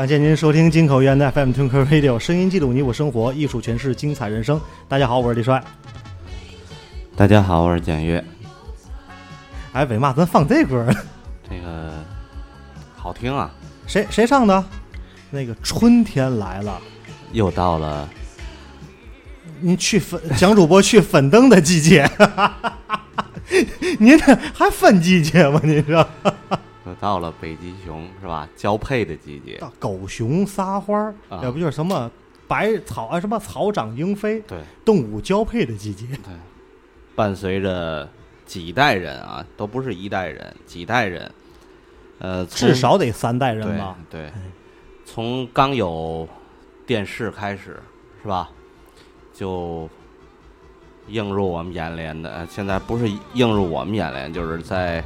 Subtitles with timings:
[0.00, 4.58] 感谢您收听金口玉言的 FM Twinkle Radio，声音记录你我生活，艺术诠释精彩人生。
[4.88, 5.62] 大家好，我是李帅。
[7.14, 8.24] 大家好，我是简约。
[9.72, 10.96] 哎，为嘛咱放这歌儿？
[11.46, 11.92] 这个
[12.96, 13.50] 好听啊！
[13.86, 14.64] 谁谁唱的？
[15.28, 16.80] 那个春天来了，
[17.32, 18.08] 又到了
[19.60, 22.10] 您去粉蒋主播去粉灯的季节，
[24.00, 25.60] 您这还分季节吗？
[25.62, 26.08] 您这
[26.90, 28.48] 又到了北极熊是吧？
[28.56, 29.60] 交配的季节。
[29.78, 32.10] 狗熊撒欢儿，啊要不就是什么
[32.48, 36.06] 白草啊，什么草长莺飞，对动物交配的季节。
[36.06, 36.34] 对，
[37.14, 38.08] 伴随着
[38.44, 41.30] 几代人啊，都不是一代人，几代人，
[42.18, 43.96] 呃，从至少得三代人对吧？
[44.10, 44.32] 对，
[45.04, 46.28] 从刚有
[46.84, 47.80] 电视开始
[48.20, 48.50] 是吧，
[49.32, 49.88] 就
[51.06, 52.30] 映入我们眼帘的。
[52.30, 55.02] 呃现在不是映入我们眼帘，就是在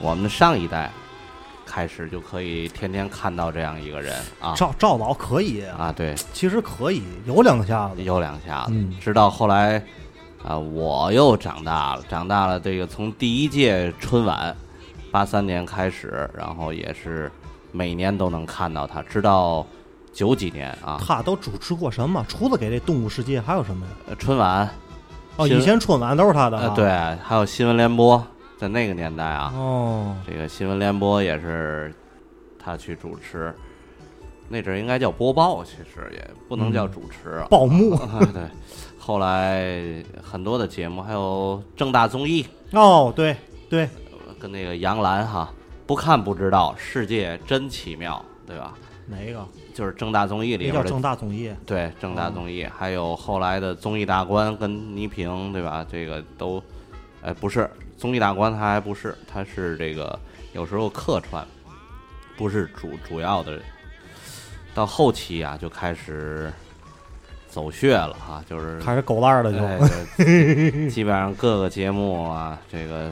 [0.00, 0.92] 我们的上一代
[1.74, 8.00] 开始就可以天天看到这样一个人啊赵赵老可以，啊，对，其实可以有两下子。
[8.00, 9.84] 有两下子，嗯直到后来
[10.44, 12.60] 啊，我又长大了，长大了。
[12.60, 14.56] 这个从第一届春晚，
[15.10, 17.28] 八三年开始，然后也是
[17.72, 19.66] 每年都能看到他，直到
[20.12, 22.24] 九几年啊，他都主持过什么？
[22.28, 23.92] 除了给这动物世界，还有什么呀？
[24.10, 24.70] 呃春晚，
[25.38, 26.86] 哦，以前春晚都是他的、啊。，呃对，
[27.24, 28.24] 还有新闻联播，
[28.58, 31.92] 在那个年代啊，哦，这个新闻联播也是
[32.58, 33.54] 他去主持。
[34.48, 37.46] 那阵儿应该叫播报，其实也不能叫主持啊。
[37.50, 37.96] 报幕。
[38.32, 38.42] 对，
[38.98, 39.74] 后来
[40.22, 43.34] 很多的节目，还有正大综艺，哦，对
[43.70, 43.88] 对，
[44.38, 45.50] 跟那个杨澜哈，
[45.86, 48.74] 不看不知道，世界真奇妙，对吧？
[49.06, 49.46] 哪一个？
[49.74, 51.50] 就是正大综艺里边正大综艺。
[51.66, 55.84] 对正大综艺，还有后来的综艺大观跟倪萍，对吧？
[55.90, 56.62] 这个都，
[57.22, 57.68] 哎，不是
[58.04, 60.20] 综艺大观，它还不是，他是这个
[60.52, 61.42] 有时候客串，
[62.36, 63.58] 不是主主要的。
[64.74, 66.52] 到后期啊，就开始
[67.48, 69.58] 走穴了哈，就是开始狗烂儿了就。
[70.90, 73.10] 基本上各个节目啊，这个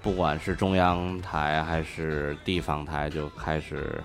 [0.00, 4.00] 不管是中央台还是地方台，就开始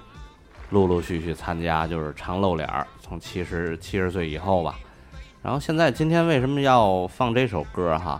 [0.71, 2.87] 陆陆续续参加，就是常露脸儿。
[2.99, 4.79] 从七十七十岁以后吧，
[5.43, 8.19] 然后现在今天为什么要放这首歌哈？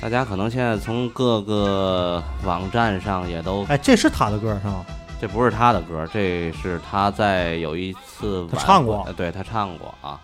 [0.00, 4.84] 大家可能现在从各个网站上也都，哎，这是他的歌是吗？
[5.18, 9.06] 这不是他的歌，这是他在有一次唱过。
[9.16, 10.20] 对他唱过啊。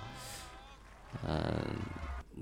[1.27, 1.43] 嗯、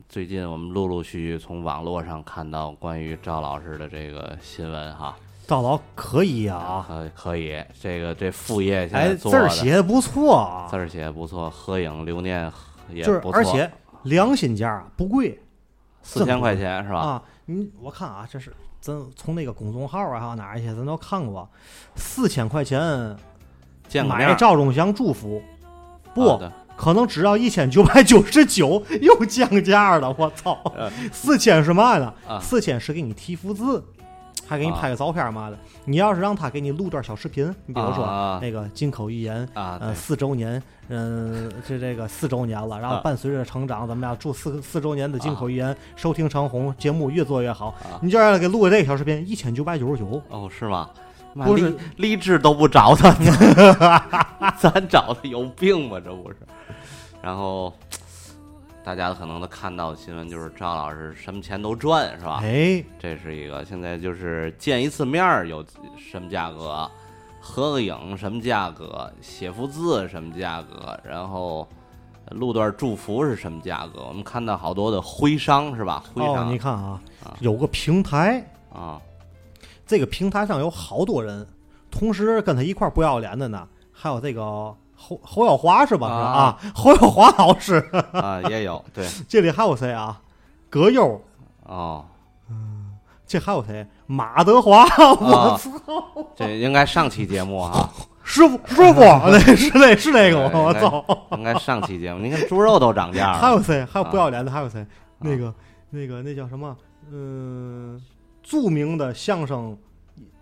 [0.09, 10.67] 最近我们陆陆续续从网络上看到关于赵老师的这个新闻哈，赵老可以啊，呃，可以，这个这副业现在哎，做的字儿写的不错啊。
[10.69, 12.51] 字，儿写的不错，合影留念
[12.91, 13.71] 也就是不错，而且
[14.03, 15.39] 良心价啊不贵
[16.03, 16.99] 四千块钱是吧？
[17.01, 17.23] 啊。
[17.47, 21.49] 你我看啊，这是咱从那个公众号啊，还有哪儿一些咱都看过，
[21.97, 22.81] 四千块钱
[24.07, 25.43] 买赵忠祥祝福，
[26.15, 30.57] 不、啊可能只要一千九百九十九，又降价了，我操！
[30.77, 32.39] 呃四千是嘛呢啊？
[32.39, 33.85] 四千是给你提福字，
[34.49, 35.59] 还给你啊拍个照片嘛的。
[35.85, 47.69] 你要是让他给你录段小视频，你比如说啊那个金口玉言，啊，呃，四周年，嗯，这这个四周年了，然后啊伴随着成长，咱们俩祝四四周年的金口玉言收听长虹，节目越做越好。
[47.69, 50.89] 啊你就让他给录个这个小视频，一千九百九十九，哦，是吗？
[51.35, 53.13] 不是励励志都不找他，
[54.59, 56.01] 咱找他有病吧？
[56.03, 56.37] 这不是？
[57.23, 57.73] 然后
[58.85, 62.41] 大家可能都看到的新闻就是赵老师什么钱都赚，是吧？
[62.43, 63.65] 哎，这是一个。
[63.65, 65.65] 现在就是见一次面儿有
[65.97, 66.91] 什么价格，
[67.39, 71.69] 合个影什么价格，写幅字什么价格，然后
[72.31, 74.05] 录段祝福是什么价格？
[74.09, 76.03] 我们看到好多的徽商是吧？
[76.15, 78.43] 徽哦，商、你看啊啊，有个平台，
[78.73, 78.99] 啊
[79.87, 81.47] 这个平台上有好多人，
[81.91, 84.75] 同时跟他一块不要脸的呢，还有这个
[85.09, 86.09] 侯侯耀华是吧？
[86.09, 87.77] 是啊啊，侯耀华老师，
[88.13, 90.21] 啊也有对这里还有谁啊？
[90.69, 91.21] 葛优，
[91.65, 92.05] 哦。
[92.51, 92.97] 嗯
[93.27, 93.87] 这还有谁？
[94.07, 94.85] 马德华，
[95.21, 95.71] 我啊操！
[96.35, 97.91] 这应该上期节目啊，
[98.25, 101.05] 师傅，师傅，那是那是那个，我我操！
[101.37, 102.21] 应该上期节目。
[102.21, 103.85] 你看猪肉都涨价了，还有谁？
[103.85, 104.51] 还有啊不要脸的？
[104.51, 104.87] 还有谁？
[105.19, 105.53] 那个
[105.91, 106.75] 那个那叫什么？
[107.11, 108.01] 嗯，
[108.43, 109.77] 著名的相声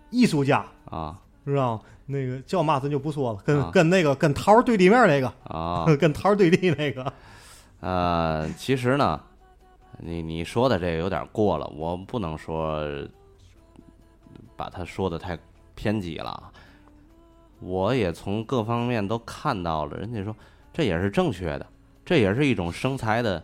[0.09, 1.17] 艺术家，啊
[1.51, 1.81] 知道吗？
[2.05, 7.13] 那个叫嘛咱就不说了，跟、啊跟那个跟桃儿对立面那个，啊 跟桃儿对立那个，
[7.81, 9.19] 呃，其实呢，
[9.99, 12.81] 你你说的这个有点过了，我不能说
[14.55, 15.37] 把他说的太
[15.75, 16.51] 偏激了啊。
[17.59, 20.35] 我也从各方面都看到了，人家说
[20.71, 21.65] 这也是正确的，
[22.05, 23.43] 这也是一种生财的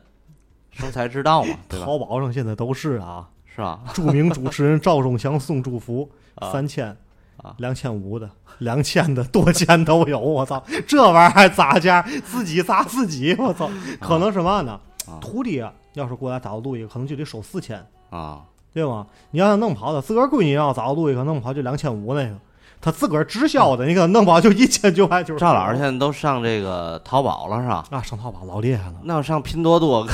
[0.71, 1.56] 生财之道嘛？
[1.67, 3.29] 淘宝上现在都是啊。
[3.45, 3.81] 是吧？
[3.94, 6.97] 著名主持人赵忠祥送祝福，啊三千
[7.44, 10.18] 啊、两千五的、 两千的、多钱都有。
[10.19, 13.36] 我操，这玩意儿还砸价，自己砸自己。
[13.38, 13.69] 我操，
[14.00, 15.22] 可能是嘛呢啊？
[15.22, 18.42] 徒弟啊，要是过来找录一个，可能就得收四千，啊，
[18.74, 19.06] 对吗？
[19.31, 22.36] 你要想弄不好的，自个儿闺女要找录一个，弄不好就两千五那个。
[22.81, 25.40] 他自个儿直销的，你看弄不好就一千九百九十。
[25.40, 27.86] 赵老师现在都上这个淘宝了是吧？
[27.92, 28.95] 啊，上淘宝老厉害了。
[29.04, 30.06] 那要上拼多多，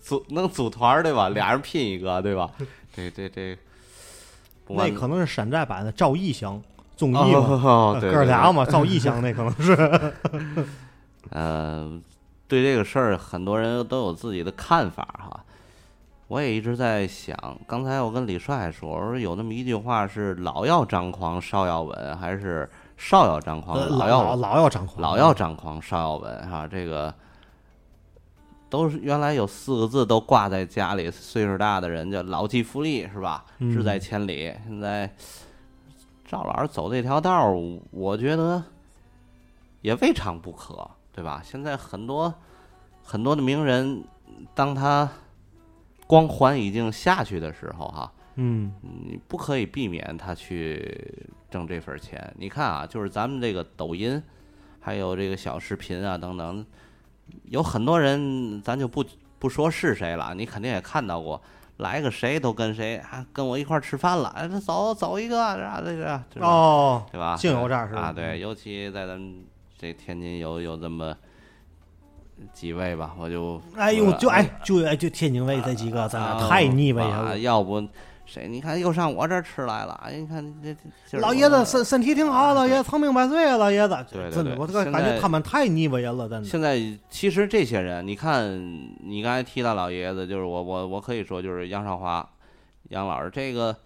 [0.00, 1.28] 组能组团儿对吧？
[1.28, 2.48] 俩人拼一个对吧？
[2.96, 3.69] 这这这，不管
[4.76, 6.60] 那可能是山寨版的赵义祥
[6.96, 8.52] 综艺嘛， 哥俩。
[8.52, 10.12] 嘛，赵义祥那可能是。
[11.30, 12.00] 呃，
[12.48, 15.44] 对这个事儿，很多人都有自己的看法哈。
[16.28, 17.36] 我也一直在想，
[17.66, 27.12] 刚才我跟李帅说，我说有那么一句话是“老要张狂，少要稳”，还是“少要张狂，呃老要老老要张狂，老要张狂，少要稳哈，这个
[28.70, 33.44] 都是原来有四个字都挂在家里，岁数大的人叫老骥伏枥，是吧？
[33.58, 34.54] 嗯志在千里。
[34.66, 35.12] 现在
[36.24, 37.54] 赵老师走这条道儿，
[37.90, 38.62] 我觉得
[39.82, 41.42] 也未尝不可，对吧？
[41.44, 42.32] 现在很多
[43.02, 44.04] 很多的名人，
[44.54, 45.10] 当他
[46.06, 52.32] 光环已经下去的时候，哈，嗯你不可以避免他去挣这份钱。
[52.38, 54.22] 你看啊，就是咱们这个抖音，
[54.78, 56.64] 还有这个小视频啊等等，
[57.44, 59.04] 有很多人，咱就不
[59.38, 61.40] 不说是谁了，你肯定也看到过，
[61.78, 67.36] 来个谁都跟谁啊，跟我一块儿吃饭了，哎，这走走一个，啥这个，哦，对吧？
[67.36, 69.44] 净有这儿是吧啊，对，尤其在咱们
[69.78, 71.16] 这天津有有这么
[72.52, 77.38] 几位吧，我就哎呦，就哎就哎就天津卫这几个，咱俩太腻味啊了。
[77.38, 77.86] 要不
[78.30, 78.46] 谁？
[78.48, 84.06] 你看又上我这儿吃来了，哎，你看这这老爷子身身体挺好，老爷子长命百岁啊，老爷子。
[84.10, 86.48] 对对真的，对我这个感觉他们太腻歪人了，真的。
[86.48, 86.80] 现在
[87.10, 88.48] 其实这些人，你看
[89.00, 92.26] 你刚才提到老爷子，就是我我我可以说就是杨少华，
[92.90, 93.76] 杨老师这个，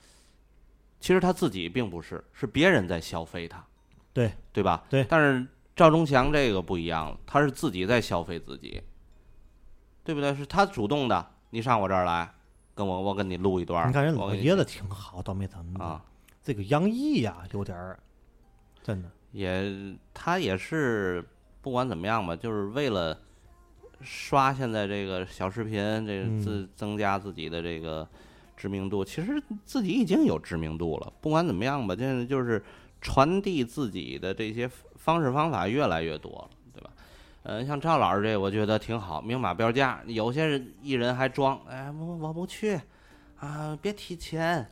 [1.01, 3.65] 其实他自己并不是，是别人在消费他，
[4.13, 4.85] 对对吧？
[4.91, 8.83] 对但是赵忠祥这个不一样了，他是自己在消费自己，
[10.05, 10.35] 对不对？
[10.35, 12.31] 是他主动的，你上我这儿来，
[12.75, 15.85] 跟我我跟你录一段儿，你看人老爷子挺好，倒没怎么的。
[15.85, 16.05] 啊。
[16.43, 17.99] 这个杨毅呀，有点儿，
[18.83, 19.11] 真的。
[19.33, 21.25] 也他也是
[21.63, 23.19] 不管怎么样吧，就是为了
[24.01, 25.75] 刷现在这个小视频，
[26.07, 28.07] 这自增加自己的这个
[28.57, 29.05] 知名度。
[29.05, 32.63] 其实自己已经有知名度了，不管怎么样吧，现在就是
[33.01, 36.51] 传递自己的这些方式方法越来越多了？
[37.45, 40.01] 嗯，像赵老师这，我觉得挺好，明码标价。
[40.07, 42.81] 有些人艺人还装，哎，我我不去
[43.39, 44.67] 啊，别提钱。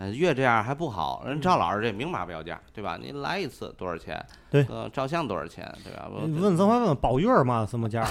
[0.00, 1.24] 嗯，越这样还不好。
[1.26, 2.96] 人赵老师这明码标价，对吧？
[3.00, 4.24] 你来一次多少钱？
[4.48, 6.08] 对呃，照相多少钱，对吧？
[6.08, 8.08] 我问咱还问宝月儿嘛什么价儿？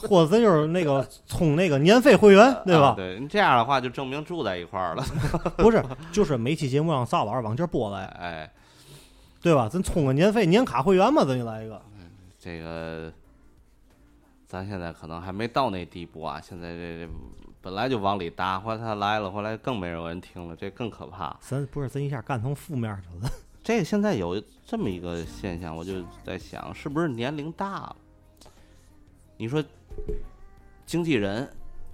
[0.00, 2.88] 或者咱就是那个充那个年费会员，对吧？
[2.88, 5.02] 啊对你这样的话，就证明住在一块儿了。
[5.56, 5.80] 不是，
[6.12, 8.52] 就是每期节目让赵老师往这儿播来，哎，
[9.40, 9.66] 对吧？
[9.66, 11.80] 咱充个年费年卡会员嘛，咱就来一个。
[12.40, 13.12] 这个
[14.46, 16.40] 咱现在可能还没到那地步啊。
[16.40, 17.12] 现在这这
[17.60, 21.36] 本来就往里搭，后来他来了，后来更没有人听了，这更可怕。
[21.40, 23.30] 咱不是咱一下干成负面去了。
[23.62, 27.96] 这个现在有这么一个现象，我就在想，是不是年龄大了？
[29.36, 29.62] 你说
[30.86, 31.46] 经纪人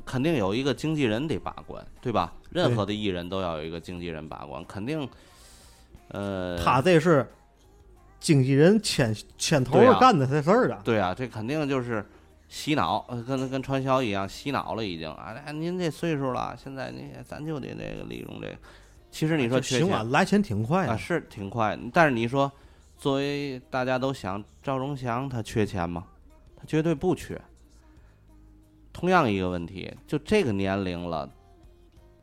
[0.05, 2.33] 肯定有一个经纪人得把关，对吧？
[2.51, 5.09] 任何的艺人都要有一个经纪人把关，肯定，
[6.09, 7.29] 呃，他这是
[8.27, 10.77] 经纪人牵牵头干的这事儿的。
[10.83, 12.05] 对啊，这肯定就是
[12.49, 15.33] 洗脑，呃跟跟传销一样洗脑了，已经啊！
[15.45, 18.57] 哎，您这岁数了，现在你咱就得那个利用这个。
[19.13, 20.99] 其实你说缺钱来钱挺快啊，的。
[20.99, 22.51] 是挺快，但是你说，
[22.99, 26.05] 作为大家都想，赵忠祥他缺钱吗？
[26.57, 27.41] 他绝对不缺。
[28.93, 31.31] 同样一个问题，就这个年龄了，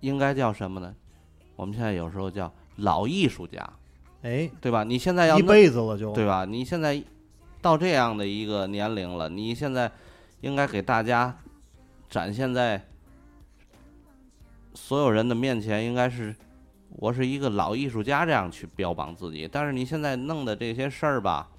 [0.01, 0.93] 应该叫什么呢？
[1.55, 3.65] 我们现在有时候叫老艺术家，
[4.23, 4.83] 哎，对吧？
[4.83, 6.11] 你现在要一辈子了就。
[6.13, 6.45] 对吧？
[6.45, 7.01] 你现在
[7.61, 9.91] 到这样的一个年龄了，你现在
[10.41, 11.37] 应该给大家
[12.09, 12.81] 展现在
[14.73, 16.35] 所有人的面前，应该是
[16.89, 19.47] 我是一个老艺术家这样去标榜自己。
[19.51, 21.49] 但是你现在弄的这些事儿吧，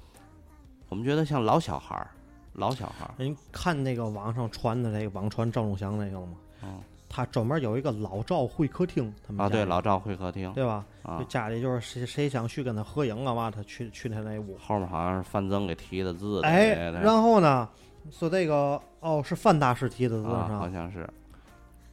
[0.88, 2.10] 我们觉得像老小孩儿，
[2.54, 3.14] 老小孩儿。
[3.18, 6.32] 您看那个网上传的那个网传赵忠祥那个了吗？
[6.62, 6.80] 嗯
[7.14, 10.52] 他专门有一个老赵会客厅，他们啊，对，老赵会客厅。
[10.52, 10.84] 对吧？
[11.04, 11.20] 啊。
[11.20, 14.58] 就，家里就是谁谁想去跟他合影啊嘛，他去去他那屋。
[14.58, 17.68] 后面好像是范增给提的字，哎，然后呢，
[18.10, 21.08] 说这个哦是范大师提的字好像是。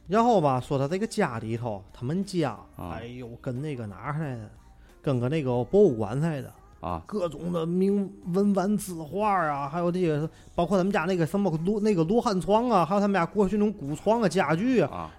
[0.08, 2.98] 然后吧，说他这个家里头，他们家，啊。
[2.98, 4.50] 哎呦，跟那个哪儿似的，
[5.00, 15.10] 跟个那个博物馆似的，啊各种的名文玩字画啊，还有这些，包括他们家那个什么罗那个罗汉床啊，还有他们家过去那种古床啊、家具啊，啊。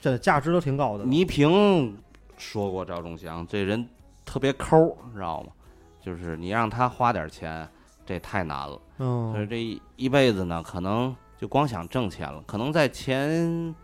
[0.00, 1.04] 这价值都挺高的。
[1.04, 1.96] 倪萍
[2.36, 3.88] 说过赵忠祥这人
[4.24, 5.50] 特别抠，你知道吗？
[6.00, 7.68] 就是你让他花点钱，
[8.04, 8.80] 这太难了。
[8.98, 12.42] 所以嗯，这一一辈子呢，可能就光想挣钱了。
[12.46, 13.74] 可能在前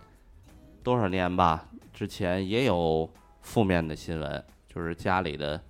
[0.82, 3.08] 多少年吧之前也有
[3.40, 5.60] 负面的新闻，就是家里的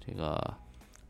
[0.00, 0.54] 这个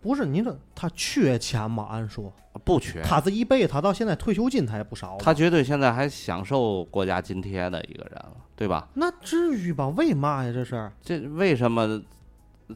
[0.05, 1.87] 不是，您这他缺钱吗？
[1.91, 2.31] 按说
[2.63, 5.19] 不缺，他这一辈子，他到现在退休金他也不少吧。
[5.19, 8.87] 他绝对现在还享受国家津贴的一个人了，对吧？
[8.93, 9.89] 那至于吧？
[9.89, 10.53] 为嘛呀？
[10.53, 12.03] 这是这为什么？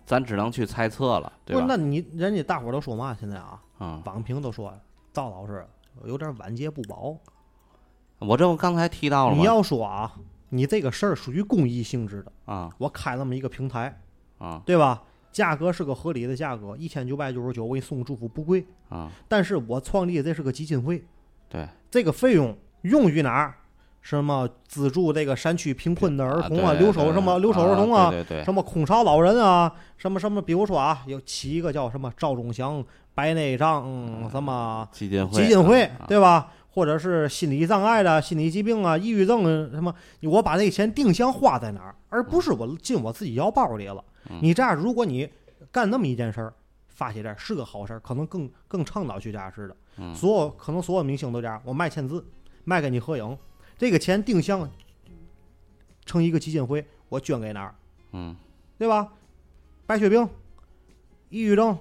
[0.07, 1.67] 咱只能去猜测了，对不是？
[1.67, 1.75] 吧？
[1.75, 3.15] 那你人家大伙儿都说嘛？
[3.19, 4.73] 现在啊，嗯，网评都说
[5.13, 5.67] 赵老师
[6.05, 7.15] 有点晚节不保。
[8.19, 9.39] 我这不刚才提到了吗？
[9.39, 10.13] 你要说啊，
[10.49, 14.01] 你这个事儿属于公益性质的，啊我开那么一个平台，
[14.39, 15.03] 啊对吧？
[15.33, 18.67] 价格是个合理的价格，一千九百九十九，我给你送祝福不贵。
[18.89, 21.05] 啊，但是我创立这是个基金会，
[21.49, 23.55] 对，这个费用用于哪儿？
[24.01, 28.11] 什么资助这个山区贫困的儿童啊，留守什么留守儿童啊，
[28.45, 32.83] 什么空巢老人啊，什么什么，比如说啊，有起一个叫什么赵忠祥
[33.13, 36.53] 白内障、嗯什么基金会基金会啊，对吧？
[36.79, 39.93] 或者是心理障碍的、心理疾病啊、抑郁症啊什么，
[40.23, 44.05] 我把那个钱定向花在哪儿，而不是我进我自己腰包里了。
[44.31, 45.29] 嗯你这样，如果你
[45.73, 46.55] 干那么一件事儿，
[46.87, 49.77] 发起点儿是个好事儿，可能更更倡导去这样式的。
[49.97, 52.25] 嗯所有可能所有明星都这样，我卖签字，
[52.63, 53.37] 卖给你合影，
[53.77, 54.71] 这个钱定向
[56.07, 57.75] 成一个基金会，我捐给哪儿，
[58.13, 58.37] 嗯
[58.79, 59.15] 对吧？
[59.85, 60.29] 白血病、
[61.29, 61.77] 抑郁症、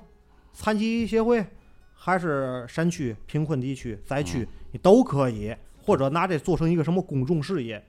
[0.53, 1.45] 残疾协会，
[1.93, 7.83] 还是山区贫困地区灾区，嗯你都可以，或者拿这做成一个什么公众事业，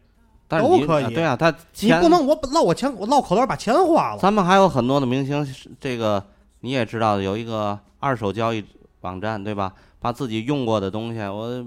[0.48, 1.56] 但是你都可以对啊，他你
[1.88, 4.18] 钱不能我唠我钱，我唠口头把钱花了。
[4.18, 6.24] 咱们还有很多的明星，是这个
[6.60, 8.64] 你也知道，有一个二手交易
[9.02, 9.72] 网站，对吧？
[10.00, 11.66] 把自己用过的东西，我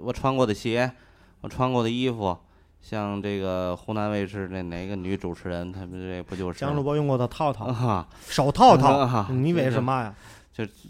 [0.00, 0.92] 我穿过的鞋，
[1.40, 2.36] 我穿过的衣服，
[2.80, 8.06] 像这个湖南卫视那哪个女主持人，他们这不就是蒋主播用过的套套、啊？
[8.28, 10.14] 手套啊套，你以为对是嘛呀？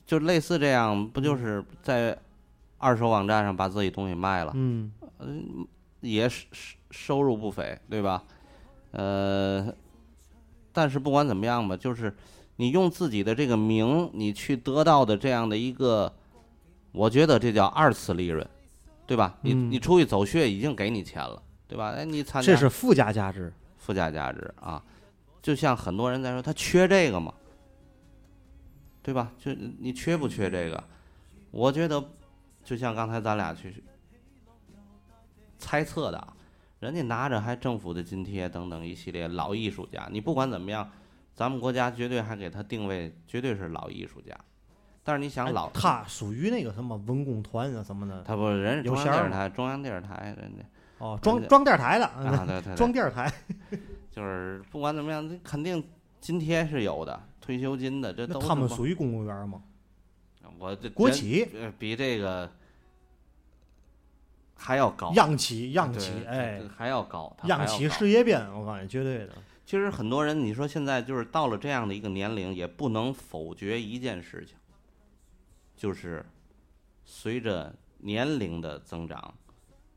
[0.05, 2.19] 就类似这样，不就是在
[2.83, 4.53] 二手网站上把自己东西卖了？
[4.57, 4.91] 嗯，
[6.01, 8.25] 也是收收入不菲，对吧？
[8.91, 9.73] 呃，
[10.73, 12.13] 但是不管怎么样吧，就是
[12.57, 16.13] 你用自己的这个名，你去得到的这样的一个，
[16.91, 18.45] 我觉得这叫二次利润，
[19.07, 19.39] 对吧？
[19.43, 21.91] 你嗯你出去走穴已经给你钱了，对吧？
[21.93, 23.53] 哎，你参加这是附加价值。
[23.79, 24.81] 附加价值啊，
[25.41, 27.35] 就像很多人在说他缺这个嘛，
[29.03, 29.33] 对吧？
[29.39, 30.85] 就你缺不缺这个？
[31.51, 32.03] 我觉得，
[32.65, 33.83] 就像刚才咱俩去
[35.59, 36.37] 猜测的啊，
[36.81, 40.91] 人家拿着还政府的津贴等等一系列老艺术家，你不管怎么样，
[41.35, 44.37] 咱们国家绝对还给他定位绝对是老艺术家。
[45.05, 50.63] 但是你想老，哎他属于那个什么文工团啊什么的，他不是人中央电视台，中央电视台人家
[50.99, 53.33] 哦，装装电台的，啊，对对对，装电台，
[54.13, 55.83] 就是不管怎么样，肯定
[56.21, 59.61] 津贴是有的，退休金的，这都他们属于公务员吗？
[60.59, 62.51] 我这国企、呃比这个
[64.55, 69.33] 还要高，央企、央对企，哎，还要高，央企事业编，我告诉你，绝对的。
[69.65, 74.57] 其实很多人，你说现在就是到了这样的一个年龄，也不能否决一件事情，
[75.77, 76.25] 就是
[77.05, 79.35] 随着年龄的增长，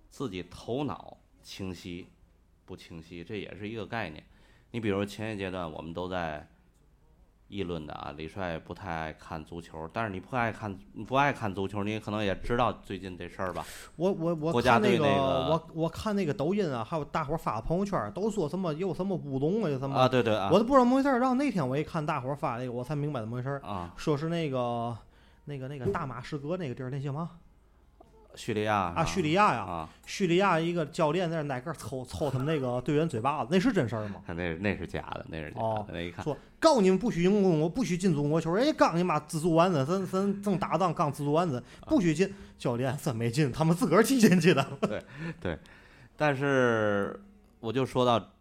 [0.10, 2.08] 自己头脑清晰
[2.64, 4.24] 不清晰，这也是一个概念。
[4.72, 6.48] 你比如前一阶段我们都在
[7.48, 13.64] 议论的啊，李帅不太爱看足球，但是你不爱看你不爱看足球，你可能也知道最近这事儿吧？
[13.98, 21.20] 我我我看那个我我看那个抖音啊，还有大伙儿发朋友圈儿，都说什么有什么乌龙啊，有什么，啊，对对啊，我都不知道怎么回事儿。
[21.20, 24.98] 然后那天我一看大伙儿发那个，我才明白怎么回事儿，啊，说是那个
[25.46, 27.30] 那个那个大马士革那个地儿，那叫嘛
[28.36, 29.06] 叙利亚啊？
[29.06, 34.22] 叙利亚呀，啊，叙利亚一个教练在那儿挨个抽抽他们那个队员嘴巴子，那是真事儿吗？
[34.28, 44.66] 那是那是假的，那是假哦的，那一看说告你们不许赢中国，不许进中国球，人家刚你妈自助完子，咱咱正打仗刚自助完子，不许进，教练真没进，他们自个儿踢进去的。
[44.82, 45.04] 对
[45.42, 45.60] 对
[46.18, 47.20] 但是
[47.60, 48.32] 我就说到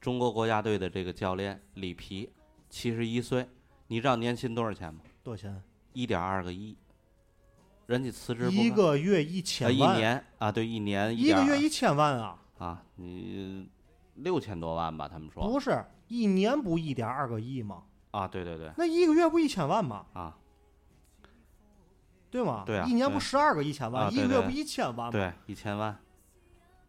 [0.00, 2.30] 中国国家队的这个教练里皮，
[2.70, 3.46] 七十一岁，
[3.88, 5.00] 你知道年薪多少钱吗？
[5.22, 5.62] 多少钱？
[5.92, 6.76] 一点二个亿，
[7.86, 12.38] 人家辞职不一个月一呃千万，一年啊，对，一年1.2一个月一千万啊？
[12.58, 13.68] 啊，你
[14.14, 15.08] 六千多万吧？
[15.08, 17.82] 他们说不是，一年不一点二个亿吗？
[18.12, 20.06] 啊，对对对那一个月不一千万吗？
[20.12, 20.36] 啊，
[22.30, 22.62] 对吗？
[22.64, 25.10] 对啊一年不十二个一千万，一个月不一千万吗？
[25.10, 25.98] 对，一千万，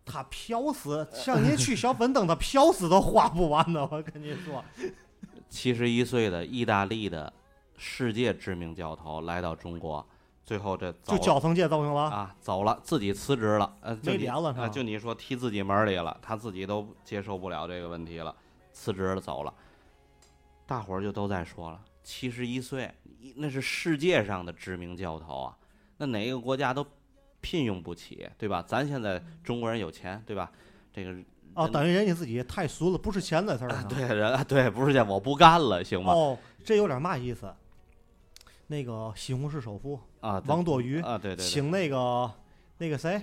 [0.06, 3.88] 他嫖死，像您去小粉灯，他嫖死都花不完呢。
[3.92, 4.64] 我跟您说，
[5.50, 7.34] 七十一岁的意大利的
[7.76, 10.08] 世界知名教头来到中国，
[10.46, 12.04] 最后这就交层界造成了。
[12.04, 18.34] 啊，走了，自己辞职了，呃，就没脸了是吧就你说踢自己门儿里了，他自己都接受不了这个问题了，
[18.72, 19.54] 辞职了，走了，
[20.68, 22.94] 大伙儿就都在说了，七十一岁，
[23.36, 25.58] 那是世界上的知名教头啊，
[25.98, 26.86] 那哪个国家都
[27.42, 28.64] 聘用不起，对吧？
[28.68, 30.52] 咱现在中国人有钱，对吧？
[30.94, 31.16] 这个
[31.56, 33.86] 哦，等于人家自己太俗了，不是钱的事儿呢。
[33.90, 36.14] 对人对，不是钱我不干了，行吗？
[36.14, 37.52] 哦，这有点嘛意思？
[38.68, 42.32] 那个西红柿首富啊，王多鱼啊，对对对，请那个
[42.78, 43.22] 那个谁，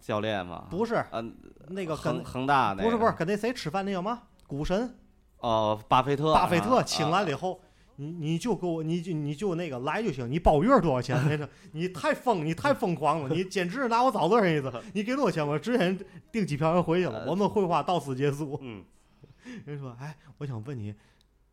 [0.00, 1.34] 教练嘛，不是嗯，
[1.68, 4.22] 那个恒恒大那不是不是跟那谁吃饭那叫嘛？
[4.46, 4.94] 股神
[5.40, 7.60] 哦，巴菲特，巴菲特啊请来了以后，
[7.96, 11.16] 你你就给我，你就你就那个来就行，你包月多少钱？
[11.28, 14.72] 那个你太疯，你太疯狂了，你简直是拿我找乐意思。
[14.94, 15.46] 你给多少钱？
[15.46, 15.98] 我直接
[16.32, 18.58] 订机票就回去了，我们绘画到此结束。
[18.62, 18.84] 嗯，
[19.66, 20.94] 人说，哎，我想问你，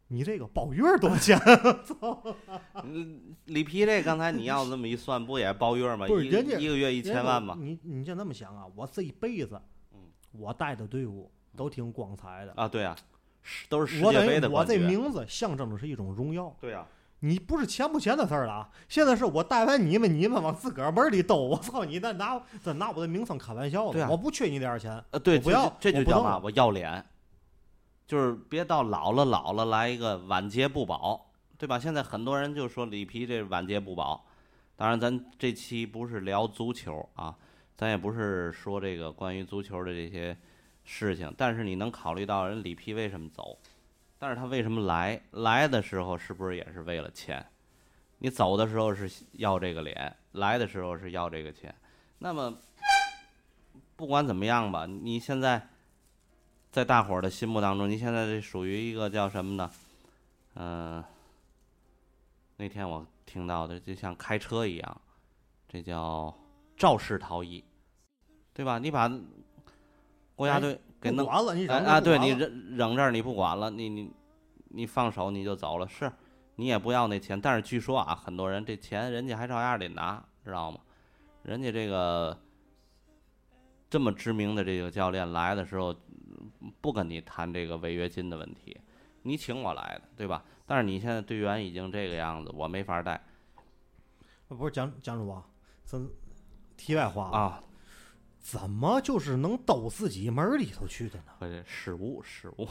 [0.08, 1.40] 你这个包月多少钱？
[2.84, 6.06] 嗯里皮这刚才你要这么一算，不也包月吗？
[6.08, 7.56] 不是人家一个月一千万吗？
[7.60, 8.66] 你你就那么想啊？
[8.76, 9.60] 我这一辈子，
[9.94, 10.00] 嗯
[10.32, 12.54] 我带的队伍都挺光彩的。
[12.56, 12.96] 啊，对啊，
[13.42, 14.78] 是都是世我界杯等于我这。
[14.78, 16.56] 名字象征的是一种荣耀。
[16.60, 16.86] 对啊，
[17.22, 18.70] 你不是钱不钱的事儿了啊！
[18.88, 21.36] 现在是我带完你们，你们往自个儿门里兜。
[21.38, 23.94] 我操，你那拿这拿我的名声开玩笑呢？
[23.94, 25.04] 对啊我不缺你点儿钱。
[25.12, 26.40] 呃，对，我不要这就叫嘛？
[26.44, 27.04] 我要脸，
[28.08, 31.80] 就是别到老了老了来一个晚节不保，对吧？
[31.80, 34.26] 现在很多人就说里皮这晚节不保。
[34.76, 37.34] 当然，咱这期不是聊足球啊，
[37.78, 40.38] 咱也不是说这个关于足球的这些
[40.84, 43.58] 事情，但是你能考虑到人里皮为什么走，
[44.20, 45.22] 但是他为什么来？
[45.32, 47.44] 来的时候是不是也是为了钱？
[48.20, 51.74] 你走的时候是要这个脸，来的时候是要这个钱。
[52.20, 52.54] 那么
[53.96, 55.70] 不管怎么样吧，你现在
[56.76, 59.72] 在大伙儿的心目当中，您现在这属于一个叫什么呢？
[60.56, 61.02] 嗯、
[62.58, 65.02] 那天我听到的就像开车一样，
[65.70, 66.36] 这叫
[66.76, 67.64] 肇事逃逸，
[68.54, 68.78] 对吧？
[68.78, 69.10] 你把
[70.36, 74.12] 国家哎队给弄啊，对你扔扔这儿你不管了，你你
[74.68, 76.12] 你放手你就走了，是
[76.58, 80.82] 你也不要那钱，但是据说啊，很多人这钱人家还照样得拿，知道吗？
[81.44, 82.38] 人家这个
[83.90, 86.25] 这么知名的这个教练来的时候，嗯
[86.82, 88.80] 不跟你谈这个违约金的问题，
[89.24, 90.44] 你请我来的，对吧？
[90.66, 93.22] 但是你现在队员已经这个样子，我没法带
[94.48, 95.44] 不是蒋蒋主播，
[95.84, 96.08] 咱
[96.78, 97.64] 题外话，啊，
[98.40, 101.64] 怎么就是能兜自己门里头去的呢？
[101.66, 102.68] 失误失误，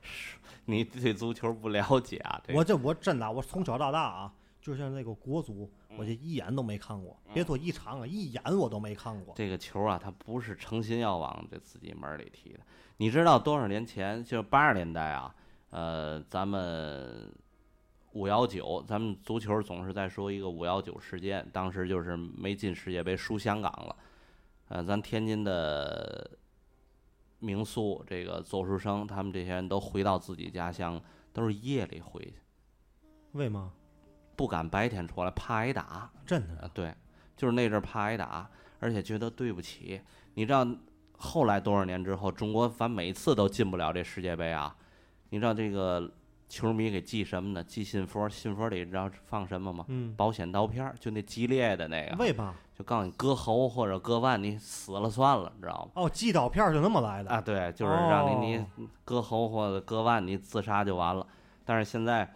[0.00, 2.40] 失 你对足球不了解啊？
[2.46, 9.34] 这个我这我真的，我从小到大啊，就像那个国足，嗯我就一眼都没看过，别说一场啊，一眼我都没看过。
[9.34, 12.60] 这个球啊，他不是诚心要往这自己门儿里踢的。
[12.98, 15.34] 你知道多少年前，就是八十年代啊，
[15.70, 17.28] 呃，咱们
[18.12, 23.96] 五幺九，咱们足球总是在说一个五幺九事件，当时就是没进世界杯，输香港了。
[24.68, 26.30] 呃，咱天津的
[27.40, 32.34] 名宿这个邹书生，他们这些人都回到自己家乡，都是夜里回去，
[33.32, 33.72] 为嘛？
[34.42, 36.10] 不敢白天出来，怕挨打。
[36.26, 36.92] 真的啊，对，
[37.36, 38.50] 就是那阵儿怕挨打，
[38.80, 40.00] 而且觉得对不起。
[40.34, 40.66] 你知道
[41.16, 44.74] 后来多少年之后，中国反每次都进不了这世界杯啊？
[45.30, 46.10] 你知道这个
[46.48, 47.62] 球迷给寄什么呢？
[47.62, 49.84] 寄信封，信封里知道放什么吗？
[49.86, 52.56] 嗯，保险刀片儿，就那激烈的那个，为嘛？
[52.76, 56.02] 就告诉你割喉或者割腕，你死了算了，知道吗？
[56.02, 57.30] 哦，寄刀片儿就那么来的。
[57.30, 61.24] 啊，对，就是让你哦你割喉或者割腕，你自杀就完了。
[61.64, 62.28] 但是现在，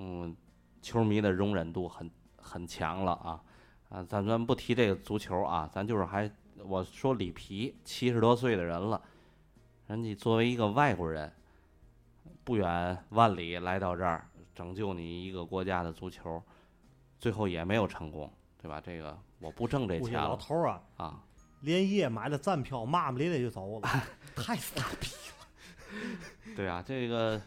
[0.00, 0.34] 嗯，
[0.86, 3.42] 球迷的容忍度很很强了啊
[3.88, 4.04] 啊！
[4.04, 9.02] 咱咱不提这个足球啊，咱就是还我说里皮七十多岁的人了，
[9.88, 11.32] 人家作为一个外国人，
[12.44, 16.40] 不远万里来到这儿拯救你一个国家的足球，
[17.18, 18.80] 最后也没有成功，对吧？
[18.80, 21.22] 这个我不挣这钱了老头啊，啊。
[21.62, 23.88] 连夜买了站票，骂骂咧咧就走了，
[24.36, 27.42] 太傻逼了 对啊，这个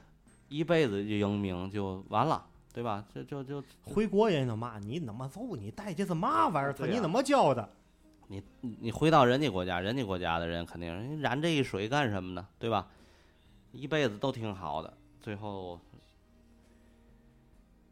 [0.49, 3.03] 一辈子就英名就完了，对吧？
[3.13, 5.55] 这就就回国人就骂你怎么揍？
[5.55, 6.73] 你带这是嘛玩意儿？
[6.73, 7.67] 他你怎么教的？
[8.27, 12.47] 你你回到人家国家，人家国家的人肯定人染这一水干什么呢？
[12.59, 12.87] 对吧？
[13.71, 15.79] 一辈子都挺好的，最后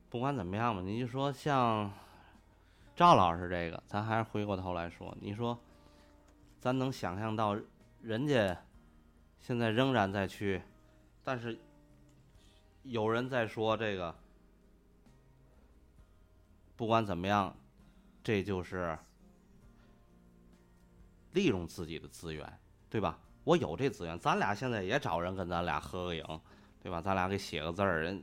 [0.09, 1.91] 不管怎么样吧，你就说像
[2.95, 5.57] 赵老师这个，咱还是回过头来说，你说
[6.59, 7.57] 咱能想象到
[8.01, 8.57] 人家
[9.41, 10.61] 现在仍然在去，
[11.23, 11.57] 但是
[12.83, 14.15] 有人在说这个，
[16.77, 17.53] 不管怎么样，
[18.23, 18.97] 这就是
[21.33, 22.47] 利用自己的资源，
[22.89, 23.19] 对吧？
[23.43, 26.23] 我有这资源，咱俩现在也找人跟咱俩合个影，
[26.81, 27.01] 对吧？
[27.01, 28.21] 咱俩给写个字儿，人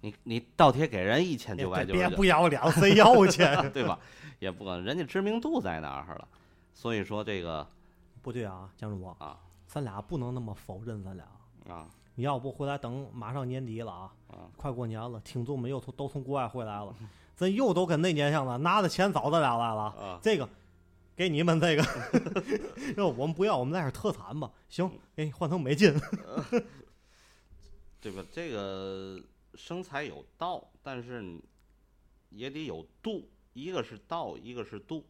[0.00, 3.38] 你你倒贴给人一千九百九别十九，不要脸，谁要去？
[3.72, 3.98] 对吧？
[4.40, 6.26] 也不可能，人家知名度在那儿了。
[6.74, 7.64] 所以说这个
[8.20, 11.26] 不对啊，江主播啊，咱俩不能那么否认咱俩。
[11.68, 16.94] 啊你要不回来等马上年底了啊，啊，快过年了，听众们又从都从国外回来了，
[17.34, 19.82] 咱又都跟那年像了，拿着钱找咱俩来了。
[19.82, 20.48] 啊这个
[21.14, 21.84] 给你们这个，
[22.96, 24.50] 要我们不要，我们那是特产吧？
[24.68, 25.94] 行，给你换成美金。
[28.00, 28.24] 对吧？
[28.32, 29.20] 这个
[29.54, 31.38] 生财有道，但是
[32.30, 35.04] 也得有度，一个是道，一个是度。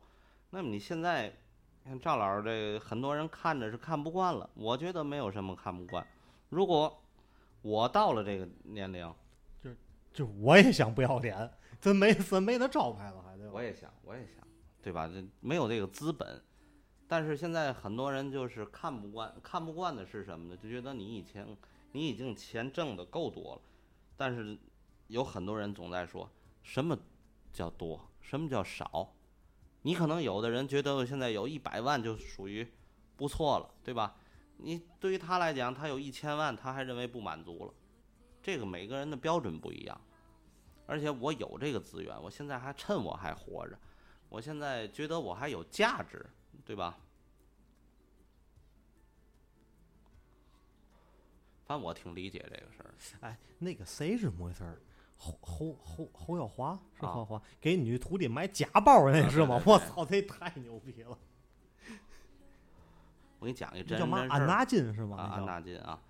[0.51, 1.33] 那么你现在
[1.85, 6.07] 看赵老师这个，很多人看着是看不惯了，我觉得没有什么看不惯。
[6.49, 7.03] 如果
[7.63, 9.11] 我到了这个年龄，
[10.13, 13.53] 就我也想不要脸，真没真没那招牌了，还对吧？
[13.55, 14.47] 我也想，我也想，
[14.83, 15.09] 对吧？
[15.09, 16.43] 这没有这个资本，
[17.09, 20.57] 但是现在很多人就是看不惯，看不惯的是什么呢？
[20.57, 21.47] 就觉得你以前
[21.93, 23.63] 你已经钱挣的够多了，
[24.17, 24.59] 但是
[25.09, 26.31] 有很多人总在说
[26.63, 26.99] 什么
[27.53, 29.15] 叫多，什么叫少。
[29.83, 32.67] 你可能有的人觉得现在有一百万就属于
[33.17, 34.15] 不错了，对吧？
[34.59, 37.75] 你对于他来讲，他有一千万，他还认为不满足了。
[38.43, 40.01] 这个每个人的标准不一样。
[40.87, 43.79] 而且我有这个资源，我现在还趁我还活着，
[44.29, 46.29] 我现在觉得我还有价值，
[46.65, 46.99] 对吧？
[51.65, 52.95] 反正我挺理解这个事儿。
[53.21, 54.79] 哎，那个谁是怎么回事儿？
[55.17, 59.63] 侯侯侯侯耀华是啊侯耀华给女徒弟买假包那啊是吗？
[59.65, 61.17] 我操，这太牛逼了！
[63.39, 64.27] 我给你讲一个这叫嘛？
[64.29, 65.17] 安纳金是吗？
[65.17, 66.03] 啊，安纳金啊，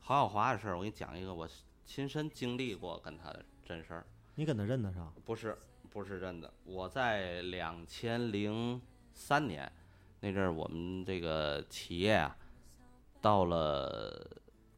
[0.00, 1.46] 侯耀华的事儿，我给你讲一个我
[1.84, 4.06] 亲身经历过跟他的真事儿。
[4.34, 5.12] 你跟他认得上？
[5.24, 5.58] 不是，
[5.90, 6.52] 不是认的。
[6.64, 8.80] 我在两千零
[9.12, 9.70] 三年
[10.20, 12.36] 那阵儿，我们这个企业啊，
[13.20, 14.26] 到了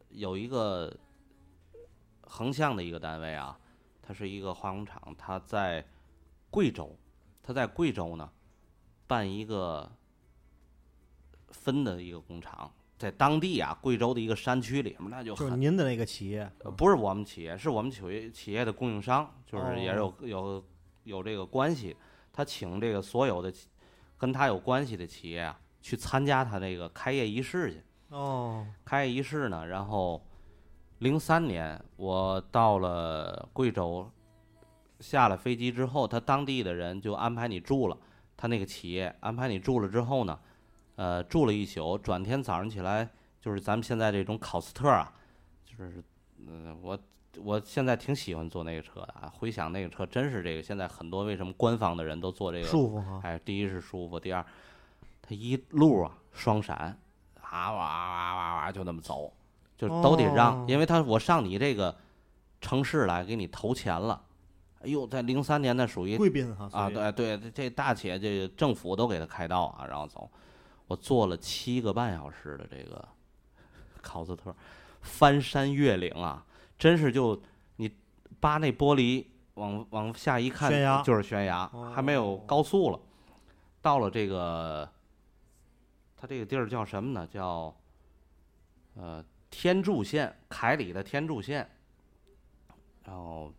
[0.09, 0.93] 有一个
[2.23, 3.59] 横向的一个单位啊，
[4.03, 5.87] 它是一个化工厂，它在
[6.51, 6.97] 贵州，
[7.43, 8.33] 它在贵州呢
[9.07, 9.91] 办一个
[11.49, 20.65] 分的一个工厂，在当地啊，贵州的一个山区里面，那就就是很您的那个企业，呃，不是我们企业，是我们企业企业的供应商，就是也有、哦有
[21.03, 21.97] 有这个关系。
[22.33, 23.53] 他请这个所有的
[24.17, 27.83] 跟他有关系的企业啊，去参加他这个开业仪式去。
[28.09, 30.25] 哦，开业仪式呢，然后
[30.99, 34.11] 零三年我到了贵州，
[35.01, 37.99] 下了飞机之后，他当地的人就安排你住了，
[38.37, 40.39] 他那个企业安排你住了之后呢，
[40.97, 43.09] 呃，住了一宿，转天早上起来
[43.41, 45.13] 就是咱们现在这种考斯特啊，
[45.65, 46.03] 就是，
[46.39, 46.99] 嗯、我
[47.39, 53.21] 我现在挺喜欢坐那个车的啊，回想那个车真是这个，现在很多为什么官方的人都坐这个舒服哈。
[53.25, 54.45] 哎，第一是舒服，第二，
[55.21, 56.77] 它一路啊双闪，
[57.41, 59.33] 啊哇哇哇哇就那么走，
[59.77, 61.95] 就都得让，哦因为他我上你这个
[62.61, 64.23] 城市来给你投钱了，
[64.83, 70.31] 哎呦，在零三年那属于贵宾哈啊，对对，这这大企业这政府都给他开道啊，然后走，
[70.87, 73.07] 我坐了七个半小时的这个
[74.03, 74.55] 考斯特，
[75.01, 76.45] 翻山越岭啊，
[76.79, 77.41] 真是就
[77.77, 77.91] 你
[78.39, 80.71] 扒那玻璃往往下一看
[81.03, 83.01] 就是悬崖，还没有哦高速了，
[83.81, 84.89] 到了这个，
[86.17, 87.27] 它这个地儿叫什么呢？
[87.27, 87.75] 叫
[88.97, 91.69] 呃天柱县，凯里的天柱县，
[93.05, 93.53] 然后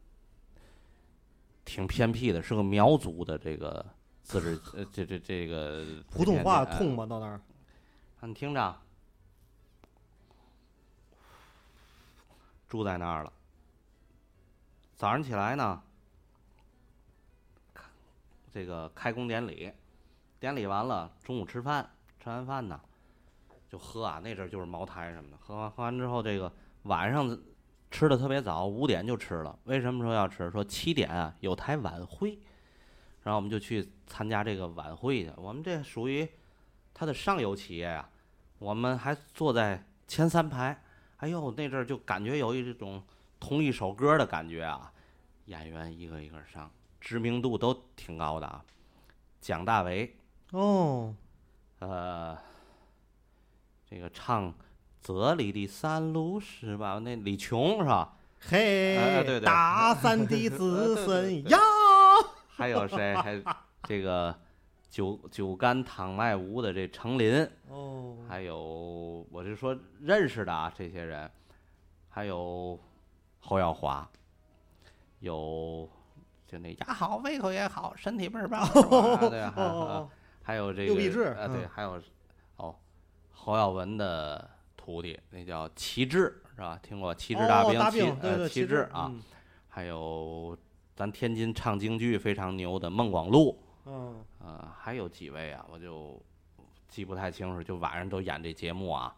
[1.63, 3.83] 挺偏僻的，是个苗族的这个
[4.25, 7.05] 自治呃这这这个普通话通吗？
[7.05, 7.39] 到那儿？
[8.19, 8.75] 啊你听着，
[12.67, 13.31] 住在那儿了。
[14.95, 15.79] 早上起来呢，
[18.51, 19.71] 这个开工典礼，
[20.39, 21.87] 典礼完了，中午吃饭，
[22.19, 22.81] 吃完饭呢，
[23.69, 26.51] 就喝啊，那阵儿就是茅台什么的，喝完喝完之后，这个
[26.83, 27.37] 晚上
[27.91, 29.59] 吃的特别早，五点就吃了。
[29.65, 30.49] 为什么说要吃？
[30.49, 32.39] 说七点啊有台晚会，
[33.25, 35.31] 然后我们就去参加这个晚会去。
[35.35, 36.27] 我们这属于
[36.93, 38.07] 它的上游企业呀、
[38.59, 40.79] 我们还坐在前三排，
[41.17, 43.01] 哎呦，那阵儿就感觉有一种
[43.39, 44.93] 同一首歌的感觉啊，
[45.45, 46.69] 演员一个一个上，
[47.01, 48.63] 知名度都挺高的啊。
[49.41, 50.15] 蒋大为，
[50.51, 51.15] 哦，
[51.79, 52.37] 呃，
[53.89, 54.51] 这个唱
[55.01, 56.99] 《这里的山路》是吧？
[56.99, 58.17] 那李琼是吧？
[58.39, 61.59] 嘿，哎对对大山的子孙 呀，
[62.55, 63.13] 还有谁？
[63.15, 63.41] 还
[63.83, 64.33] 这个
[64.89, 71.29] 酒酒干倘卖无的这程琳，哦，还有我是说认识的啊，这些人，
[72.09, 72.79] 还有
[73.39, 74.09] 侯耀华，
[75.19, 75.89] 有
[76.47, 78.67] 就那牙好，胃口也好，身体倍儿棒，
[79.29, 80.07] 对啊，
[80.41, 80.93] 还有这个
[81.33, 82.01] 啊，对，嗯还有
[82.57, 82.75] 哦，
[83.31, 86.79] 侯耀文的徒弟，那叫旗帜是吧？
[86.81, 89.21] 听过旗帜哦大兵，呃对，旗旗帜啊，嗯
[89.67, 90.57] 还有
[90.95, 96.17] 咱天津唱京剧非常牛的孟广禄，嗯，呃，还有几位啊，我就
[96.87, 99.13] 记不太清楚，就晚上都演这节目啊。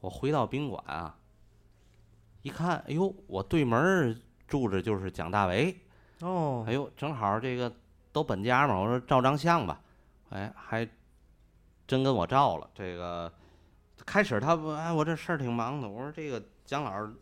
[0.00, 1.18] 我回到宾馆啊，
[2.42, 5.76] 一看，哎呦，我对门住着就是蒋大为，
[6.20, 6.64] 哦。
[6.68, 7.72] 哎，呦，正好这个
[8.12, 9.80] 都本家嘛，我说照张相吧，
[10.30, 10.88] 哎，还
[11.84, 12.70] 真跟我照了。
[12.72, 13.32] 这个
[14.04, 17.12] 开始他不，哎，我这事儿挺忙的，我说这个蒋老师，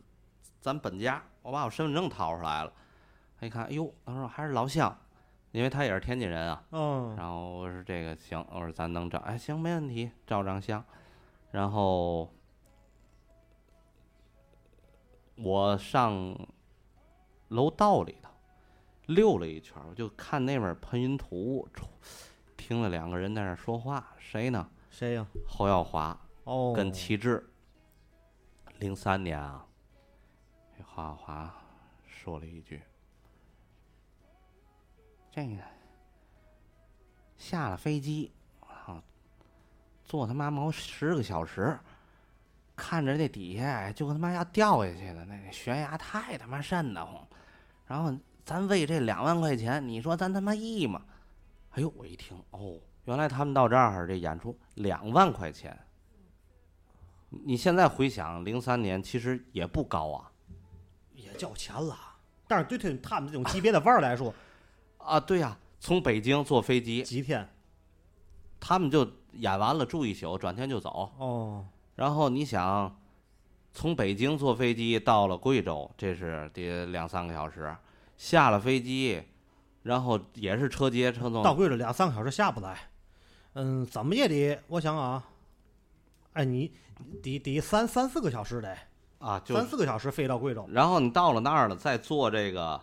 [0.60, 2.70] 咱本家，我把我身份证掏出来了，
[3.44, 4.96] 他一看，哎呦，他说还是老乡，
[5.52, 6.64] 因为他也是天津人啊。
[6.70, 10.82] 嗯，然后我说这个行，我说咱能照，哎行没问题，照张相。
[11.50, 12.32] 然后
[15.36, 16.36] 我上
[17.48, 18.30] 楼道里头
[19.06, 21.86] 溜了一圈儿，我就看那边儿喷云吐雾，出
[22.56, 24.68] 听了两个人在那儿说话，谁呢？
[24.90, 25.26] 谁呀？
[25.46, 27.50] 侯耀华哦，跟齐志。
[28.78, 29.66] 零三年啊，
[30.76, 31.54] 这侯耀华
[32.06, 32.82] 说了一句
[35.34, 35.56] ：“这个
[37.36, 39.02] 下了飞机，啊，
[40.04, 41.76] 坐他妈毛十个小时，
[42.76, 47.26] 看着这底下就跟他妈要掉下去了，那个悬崖太他妈瘆得慌。
[47.84, 51.02] 然后咱为这两万块钱，你说咱他妈义吗？
[51.72, 55.76] 哎呦，我一听，哦，原来他们到这儿这演出两万块钱。
[57.28, 60.30] 你现在回想，零三年其实也不高啊。
[61.12, 61.98] 也交钱了，
[62.46, 64.32] 但是对他他们这种级别的腕儿来说，
[65.04, 67.48] 啊，对呀、从北京坐飞机，几天？
[68.58, 71.12] 他们就演完了住一宿，转天就走。
[71.18, 71.64] 哦，
[71.96, 72.96] 然后你想，
[73.72, 77.76] 从北京坐飞机到了贵州，这是得两三个小时。
[78.16, 79.22] 下了飞机，
[79.82, 81.42] 然后也是车接车送。
[81.42, 82.78] 到贵州两三个小时下不来，
[83.54, 85.22] 嗯，怎么也得，我想啊，
[86.32, 86.72] 哎，你
[87.22, 88.74] 得得三三四个小时得，
[89.18, 92.80] 啊，就三四个小时飞到贵州，然后你到了那儿了，再坐这个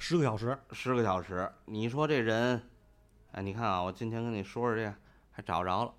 [0.00, 2.60] 十个小时，十个小时，你说这人，
[3.32, 4.94] 哎，你看啊，我今天跟你说说这个，
[5.30, 5.94] 还找着了，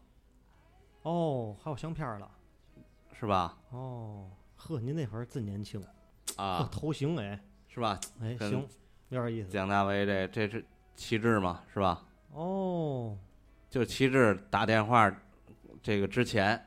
[1.03, 2.27] 哦，还有相片儿了，
[3.13, 3.55] 是吧？
[3.69, 5.79] 哦，呵，您那会儿真年轻，
[6.35, 7.99] 呵，啊，头型哎，是吧？
[8.19, 8.67] 哎，跟行，
[9.09, 12.03] 有点意思，蒋大为这这是旗帜嘛，是吧？
[12.33, 13.15] 哦，
[13.69, 15.15] 就旗帜打电话，
[15.83, 16.59] 这个之前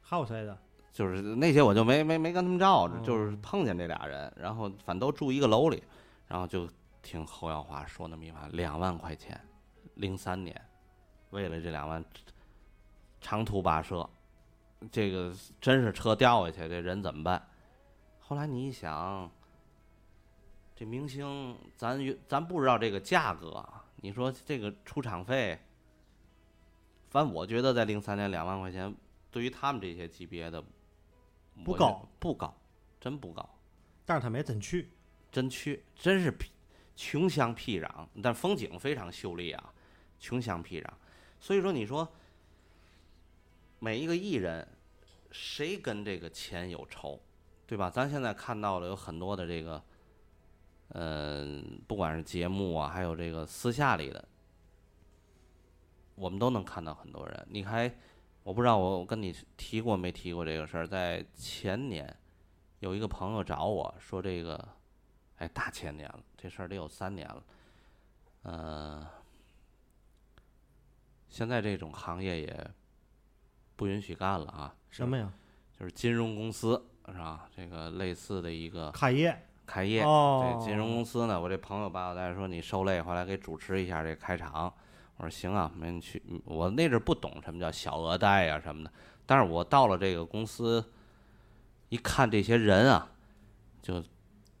[0.00, 0.56] 还有谁的？
[0.92, 5.82] 就是那些我就没没没跟他们照着，哦就是碰见这俩人，然后反正都住一个楼里，
[6.32, 6.66] 然后就
[7.02, 9.38] 听侯耀华说那么一番，两万块钱，
[9.96, 10.58] 零三年，
[11.28, 12.02] 为了这两万，
[13.20, 14.08] 长途跋涉，
[14.90, 17.46] 这个真是车掉下去，这人怎么办？
[18.18, 19.30] 后来你一想，
[20.74, 25.60] 这明星咱咱不知道这个价格啊，你说这个出场费，
[27.10, 28.96] 反正我觉得在零三年两万块钱，
[29.30, 30.64] 对于他们这些级别的
[31.62, 32.56] 不高，不高，
[32.98, 33.46] 真不高，
[34.06, 34.90] 但是他没真去，
[35.32, 36.50] 真去，真是僻
[36.94, 39.72] 穷乡僻壤，但风景非常秀丽啊，
[40.20, 40.86] 穷乡僻壤。
[41.40, 42.06] 所以说，你说
[43.80, 44.68] 每一个艺人，
[45.30, 47.18] 谁跟这个钱有仇，
[47.66, 47.88] 对吧？
[47.90, 49.82] 咱现在看到了有很多的这个，
[50.88, 54.28] 嗯、不管是节目啊，还有这个私下里的，
[56.14, 57.46] 我们都能看到很多人。
[57.50, 57.90] 你还，
[58.44, 62.14] 我不知道我我跟你提过没提过这个事儿，在前年
[62.80, 64.68] 有一个朋友找我说这个，
[65.42, 67.42] 哎，大前年了，这事儿得有三年了，
[68.44, 69.04] 呃，
[71.28, 72.70] 现在这种行业也
[73.74, 75.32] 不允许干了啊，什么呀？
[75.76, 77.48] 就是金融公司是吧？
[77.56, 84.72] 这个类似的一个开业开业，哦这金融公司呢，我这朋友把我带说你受累回来给主持一下这开场，
[85.16, 86.22] 我说行啊，没人去。
[86.28, 88.92] 嗯我那阵儿不懂什么叫小额贷呀、什么的，
[89.26, 90.92] 但是我到了这个公司，
[91.88, 93.10] 一看这些人啊，
[93.82, 94.00] 就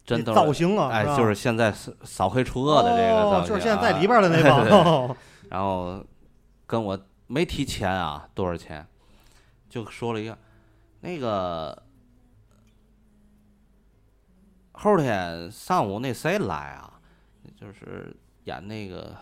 [0.04, 5.16] 真造型啊，哎，就是现在扫扫黑除恶的这个造型、哦就是现在在里边啊的那帮。
[5.48, 6.04] 然后
[6.66, 8.86] 跟我没提钱啊，多少钱，
[9.68, 10.36] 就说了一个，
[11.00, 11.82] 那个
[14.72, 16.92] 后天上午那谁来啊，
[17.54, 19.10] 就是演那个《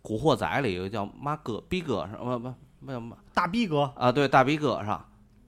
[0.00, 2.18] 古惑仔》里有个叫嘛哥逼哥是吧？
[2.24, 2.54] 不不
[2.86, 5.06] 不叫嘛大逼哥，啊，对大逼哥是吧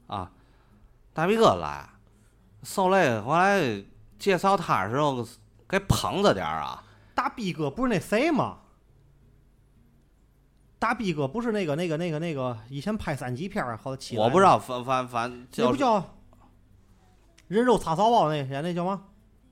[0.08, 0.30] 啊，
[1.14, 1.88] 大逼哥来，
[2.64, 3.60] 受累后来
[4.20, 5.26] 介绍他的时候
[5.68, 6.84] 给捧着点儿啊。
[7.12, 8.58] 大逼哥不是那谁吗？
[10.78, 16.02] 大逼哥不是那个那个那个那个以前拍三级片儿好起来我不知道，反反反叫那不叫
[17.48, 19.02] 人肉叉烧包那演那叫嘛？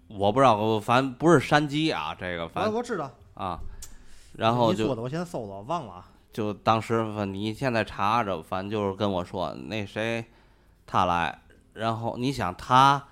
[0.09, 3.11] 我不知道，我反正不是山鸡啊，这个反正我我知道。
[3.35, 3.61] 啊，
[4.37, 6.09] 然后就你说的我现在搜了，忘了啊。
[6.33, 10.24] 就当时反你现在查着，反正就是跟我说那谁
[10.87, 11.42] 他来，
[11.74, 13.07] 然后你想他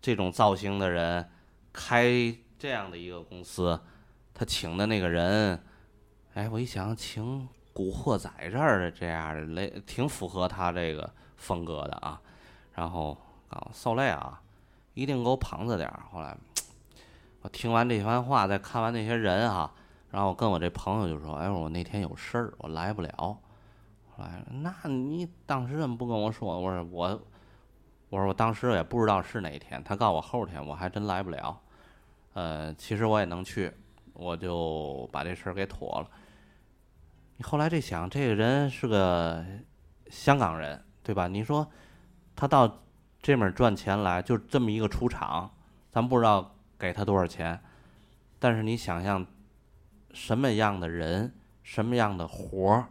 [0.00, 1.28] 这种造型的人
[1.72, 3.80] 开这样的一个公司，
[4.32, 5.62] 他请的那个人，
[6.34, 12.20] 哎，我一想请古惑仔这儿的这样的类，挺符合他这个风格的啊。
[12.72, 13.16] 然后
[13.48, 14.40] 啊，受累啊，
[14.94, 16.02] 一定给我捧着点儿。
[16.10, 16.36] 后来
[17.42, 19.72] 我听完这番话，再看完那些人啊，
[20.10, 23.10] 然后我跟我这朋友就说：“哎，我那天有事儿，我来不了。”
[24.16, 26.58] 后来，那你当时怎么不跟我说？
[26.58, 27.20] 我说我，
[28.10, 31.58] 我说我当时也不知道是哪天，他告诉我后天，我还真来不了。
[32.34, 33.72] 呃，其实我也能去，
[34.12, 36.10] 我就把这事儿给妥了。
[37.36, 39.44] 你后来这想，这个人是个
[40.08, 41.28] 香港人，对吧？
[41.28, 41.66] 你说
[42.34, 42.82] 他到
[43.22, 45.50] 这面赚钱来，就这么一个出场，
[45.90, 47.60] 咱不知道给他多少钱，
[48.38, 49.24] 但是你想象
[50.12, 52.88] 什么样的人，什么样的活儿，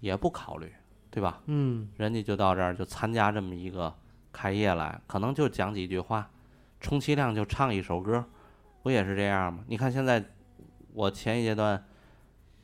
[0.00, 0.72] 也不考虑，
[1.12, 1.42] 对吧？
[1.44, 3.94] 嗯，人家就到这儿就参加这么一个
[4.32, 6.30] 开业来，可能就讲几句话，
[6.80, 8.24] 充其量就唱一首歌，
[8.82, 9.62] 不也是这样吗？
[9.66, 10.24] 你看现在，
[10.94, 11.84] 我前一阶段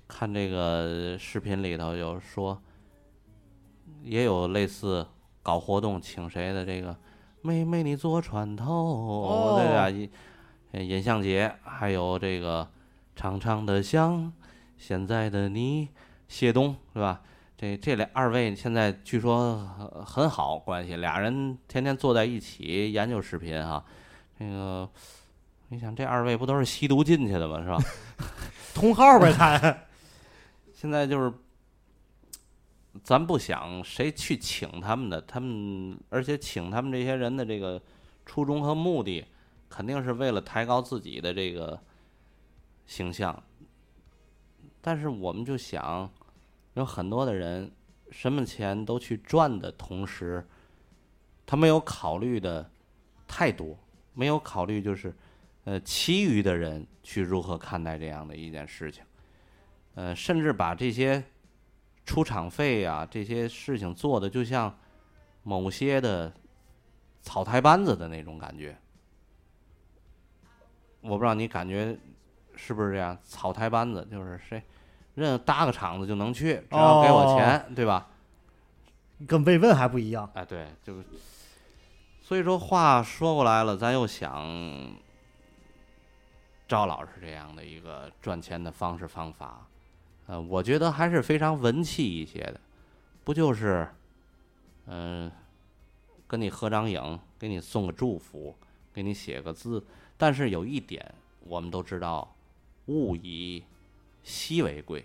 [0.08, 2.58] 看这个视频里头有说，
[4.02, 5.06] 也有类似
[5.42, 6.96] 搞活动请谁的这个
[7.42, 10.10] “妹妹你坐船头”，对啊，尹
[10.72, 12.66] 呃尹相杰，还有这个
[13.14, 14.32] 长长的香
[14.78, 15.90] 现在的你，
[16.28, 17.20] 谢东是吧？
[17.60, 23.84] 这这俩二位现在据说很很好关系，俩人天天坐在一起研究视频哈、
[24.38, 24.88] 这个，
[25.66, 27.60] 你想这二位不都是吸毒进去的吗？
[27.60, 27.78] 是吧？
[28.72, 29.76] 同号呗，他。
[30.72, 31.34] 现在就是，
[33.02, 37.82] 咱不想谁去请他们的，他们而且请他们这些人的这个
[38.24, 39.26] 初衷和目的，
[39.68, 41.76] 肯定是为了抬高自己的这个
[42.86, 43.42] 形象。
[44.80, 46.08] 但是我们就想，
[46.78, 47.70] 有很多的人
[48.10, 50.46] 什么钱都去赚的同时，
[51.44, 52.70] 他没有考虑的
[53.26, 53.76] 太多，
[54.14, 55.14] 没有考虑就是，
[55.64, 59.04] 呃，其余的人去如何看待这样的一件事情。
[59.94, 61.22] 呃，甚至把这些
[62.06, 64.78] 出场费啊这些事情做的就像
[65.42, 66.32] 某些的
[67.20, 68.78] 草台班子的那种感觉。
[71.00, 71.98] 我不知道你感觉
[72.54, 73.18] 是不是这样？
[73.24, 74.62] 草台班子就是谁，
[75.18, 78.08] 人搭个场子就能去，只要给我钱，对吧？
[79.26, 80.30] 跟慰问还不一样。
[80.34, 81.04] 哎，对，就是，
[82.22, 84.96] 所以说话说过来了，咱又想
[86.68, 89.66] 赵老师这样的一个赚钱的方式方法，
[90.26, 92.60] 呃，我觉得还是非常文气一些的，
[93.24, 93.88] 不就是，
[94.86, 95.30] 嗯、
[96.26, 98.54] 跟你合张影，给你送个祝福，
[98.92, 99.84] 给你写个字，
[100.16, 102.36] 但是有一点我们都知道，
[102.86, 103.64] 物以
[104.28, 105.02] 稀为贵，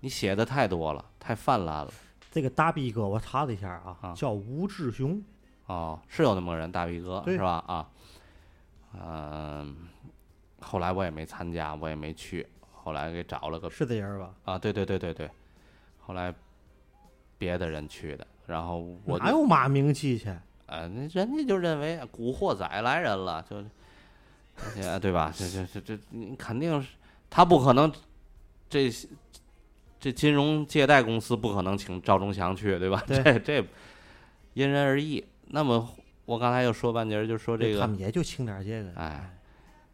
[0.00, 1.90] 你写的太多了，太泛滥了。
[2.30, 5.22] 这个大逼哥，我查了一下啊，啊叫吴志雄。
[5.66, 7.64] 哦，是有那么个人，大逼哥是吧？
[7.66, 7.88] 啊，
[9.00, 9.74] 嗯、
[10.60, 14.34] 后来我也没参加，我也没去，后来给找了个是这人吧？
[14.44, 15.30] 啊，对对对对对，
[16.00, 16.34] 后来
[17.38, 20.28] 别的人去的，然后我就哪有嘛名气去？
[20.66, 25.32] 呃，那人家就认为古惑仔来人了，就，而 且对吧？
[25.34, 26.88] 这这这这，你肯定是
[27.34, 27.90] 他不可能，
[28.68, 28.90] 这
[29.98, 33.02] 这金融借贷公司不可能请赵忠祥去，对吧？
[33.06, 33.64] 对这这
[34.52, 35.24] 因人而异。
[35.46, 35.88] 那么
[36.26, 38.92] 我刚才又说半截儿，就说这个，他们也就请点这个。
[39.00, 39.38] 哎，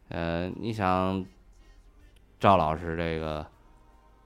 [0.09, 1.25] 呃，你想
[2.39, 3.45] 赵老师这个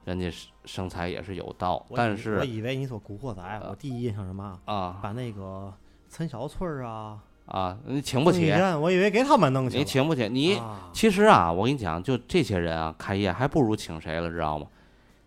[0.05, 4.59] 人家生生财也是有道，但是我以为你说《古惑仔》，我第一印象是嘛？
[4.65, 5.71] 啊把那个
[6.09, 9.77] 陈小春儿啊，啊，你请不起，我以为给他们弄去。
[9.77, 14.65] 你请不起，你啊其实啊，我跟你讲，就这些人啊，开业还不如请谁了，知道吗？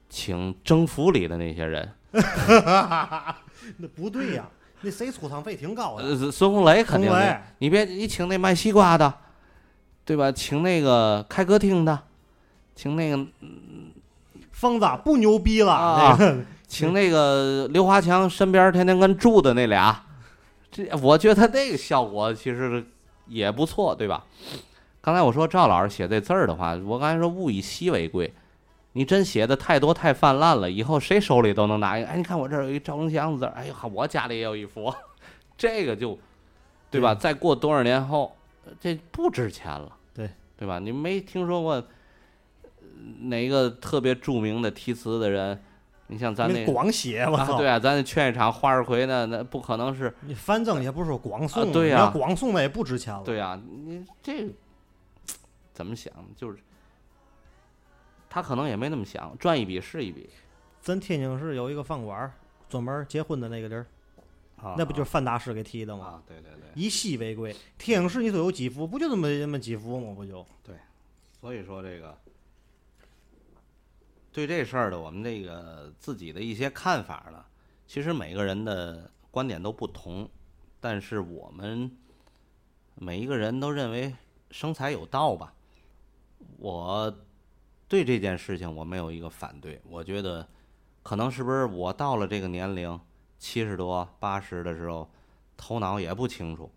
[0.09, 4.45] 请征服里的那些人， 那不对呀，
[4.81, 6.05] 那谁出场费挺高的？
[6.05, 9.13] 呃，孙红雷肯定雷，你别你请那卖西瓜的，
[10.05, 10.31] 对吧？
[10.31, 11.99] 请那个开歌厅的，
[12.75, 13.27] 请那个
[14.53, 16.37] 疯子不牛逼了，啊那个
[16.69, 20.06] 请那个刘华强身边天天跟住的那俩，
[20.77, 22.85] 这我觉得那个效果其实
[23.27, 24.27] 也不错，对吧？
[25.01, 28.31] 刚才我说赵老师写这字儿的话，我刚才说物以稀为贵，
[28.93, 32.09] 你真写的太多太泛滥了，以后谁手里都能拿一个。
[32.09, 34.93] 哎，你看我这儿有一赵忠祥字儿，哎呀，我家里也有一幅，
[35.57, 36.19] 这个就
[36.91, 37.15] 对吧？
[37.15, 38.37] 对再过多少年后，
[38.79, 40.79] 这不值钱了，对对吧？
[40.79, 41.85] 你没听说过呃
[43.23, 45.63] 哪个特别著名的题词的人？
[46.09, 47.59] 你像咱那那光写，我啊，操！
[47.59, 53.23] 对啊，咱那劝一场花日葵那，那不可能是，你反正也不是说光送，啊对呀你要光送那也不值钱了。
[53.25, 54.49] 对啊，你这
[55.75, 56.13] 怎么想？
[56.37, 56.59] 就是
[58.31, 60.31] 他可能也没那么想，赚一笔是一笔
[60.81, 62.33] 咱天津市有一个饭馆儿，
[62.69, 63.87] 专门结婚的那个地儿，
[64.57, 66.05] 啊那不就是范大师给提的吗？
[66.05, 66.23] 啊？
[66.27, 70.15] 对对对，以稀为贵，天津市你说有几幅，不就这么这么几幅吗？
[70.15, 70.75] 不就对？
[71.41, 72.17] 所以说这个
[74.37, 77.43] 对这事儿的我们这个自己的一些看法呢，
[77.87, 80.29] 其实每个人的观点都不同，
[80.79, 81.91] 但是我们
[82.97, 84.15] 每一个人都认为
[84.51, 85.55] 生财有道吧。
[86.59, 87.11] 我
[87.89, 90.47] 对这件事情我没有一个反对，我觉得
[91.03, 93.01] 可能是不是我到了这个年龄，
[93.39, 95.11] 七十多八十的时候，
[95.57, 96.71] 头脑也不清楚，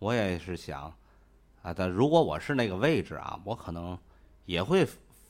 [0.00, 0.94] 我也是想
[1.62, 3.98] 啊，但如果我是那个位置啊，我可能
[4.44, 4.86] 也会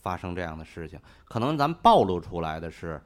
[0.07, 0.97] 发生这样的事情。
[1.25, 3.03] 可能咱暴露出来的是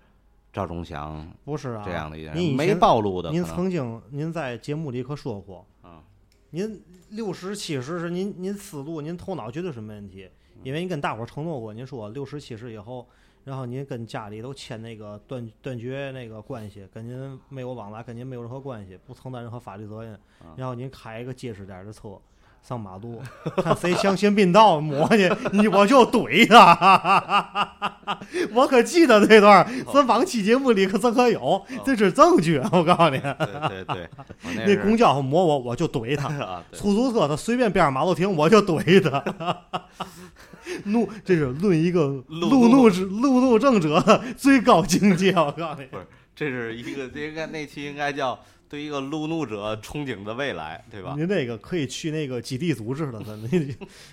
[0.53, 3.43] 赵忠祥不是啊，这样的一个人，没您以前暴露的可能。
[3.43, 6.03] 您曾经您在节目里可说过，嗯，
[6.51, 13.09] 您六十七十是您您思路您头脑绝对是没问题，嗯因为您跟大伙儿承诺过，您说六十七十以后，
[13.45, 22.21] 然后您跟家里都签那个断断绝那个关系，跟您没有往来，跟您没有任何关系，不承担任何法律责任，嗯然后您开一个结实点儿的车。
[22.63, 23.21] 上马路，
[23.57, 27.69] 看谁强行并道抹去，你我就怼他。
[28.55, 32.61] 我可记得这段咱往期节目里可真可有，这是证据。
[32.71, 34.09] 我告诉你，对对对，
[34.45, 36.29] 我那公交他摸我，我就怼他；
[36.73, 39.63] 出租车他随便边上马路停，我就怼他。
[40.85, 45.33] 怒，这是论一个路路怒之路怒症者的最高境界。
[45.33, 45.89] 我告诉你，
[46.37, 48.39] 这是一个，这应该那期应该叫
[48.71, 51.15] 对一个路怒者憧憬的未来，对吧？
[51.17, 53.49] 您那个可以去那个基地组织了，真的，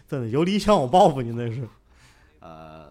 [0.08, 1.70] 真的有理想有抱负，您那是。
[2.39, 2.89] 呃，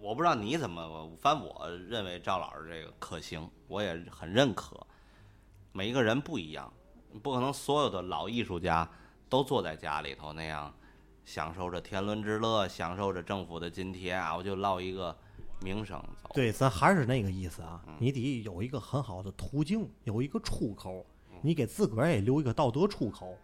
[0.00, 4.76] 我不知道你怎么，反正我认为赵老师这个可行，我也很认可。
[5.70, 6.72] 每一个人不一样，
[7.22, 8.90] 不可能所有的老艺术家
[9.28, 10.74] 都坐在家里头那样
[11.24, 15.16] 享受着天伦之乐，享受着政府的津贴啊，我就落一个
[15.62, 16.30] 名声走。
[16.34, 21.04] 对，咱还是那个意思啊嗯，你得有一个很好的途径，有一个出口，
[21.40, 23.36] 你给自个儿也留一个道德出口。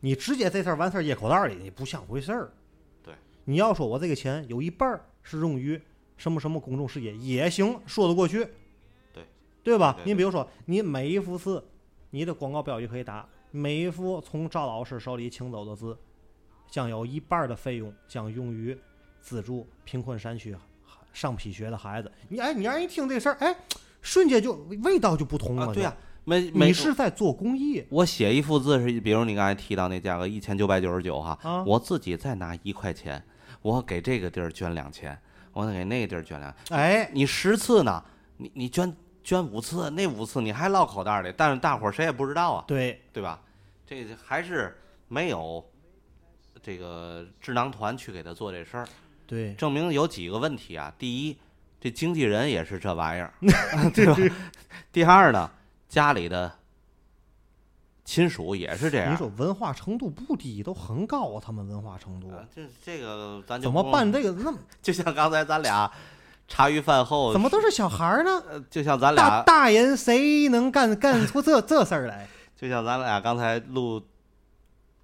[0.00, 2.52] 你直接这事儿完事儿掖口袋里，你不像回事儿。
[3.02, 5.80] 对，你要说我这个钱有一半儿是用于
[6.16, 8.48] 什么什么公众事业也行，说得过去。
[9.12, 9.26] 对，
[9.62, 9.94] 对吧？
[9.98, 11.62] 对你比如说，你每一幅字，
[12.10, 15.96] 你的广告标语可以打，每一幅从赵老师手里请走的字，
[16.70, 18.78] 将有一半的费用将用于
[19.20, 20.56] 资助贫困山区
[21.12, 22.10] 上皮学的孩子。
[22.28, 23.54] 你哎，你让人一听这事儿，哎，
[24.02, 24.52] 瞬间就
[24.82, 25.66] 味道就不同了。
[25.66, 31.64] 啊，对呀、就没没你是在做公益我写一幅字是，比如你刚才提到那价格一千九百九十九哈，啊？
[31.64, 33.22] 我自己再拿一块钱，
[33.62, 35.18] 我给这个地儿捐两千，
[35.52, 38.04] 我给那个地儿捐两，哎，你十次呢，
[38.36, 38.94] 你你捐
[39.24, 43.40] 捐五次，那五次你还落口袋里，但是大伙儿谁也不知道啊，对，对吧？
[43.86, 45.64] 这还是没有
[46.62, 48.86] 这个智囊团去给他做这事儿，
[49.30, 50.92] 对，证明有几个问题啊。
[50.98, 51.36] 第一，
[51.80, 53.32] 这经纪人也是这玩意儿，
[53.94, 54.34] 对吧？
[54.90, 55.48] 第二呢，
[55.88, 56.52] 家里的
[58.04, 59.12] 亲属也是这样。
[59.12, 62.28] 你说文化程度不低，都很高啊，他们文化程度。
[62.30, 64.32] 啊这这个咱就怎么办这个？
[64.32, 65.88] 那么 就像刚才咱俩
[66.48, 68.42] 茶余饭后，怎么都是小孩儿呢？
[68.50, 72.26] 呃就像咱大俩，大人谁能干干出这这事儿来？
[72.56, 74.02] 就像咱俩刚才录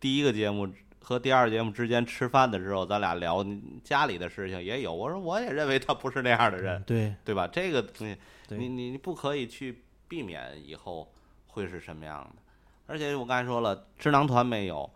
[0.00, 0.68] 第一个节目
[1.08, 3.46] 和第二节目之间吃饭的时候，咱俩聊
[3.84, 4.92] 家里的事情也有。
[4.92, 7.46] 我说我也认为他不是那样的人，对对吧？
[7.46, 8.16] 这个东西
[8.48, 11.08] 你你你不可以去避免以后
[11.46, 12.42] 会是什么样的。
[12.88, 14.90] 而且我刚才说了，智囊团没有，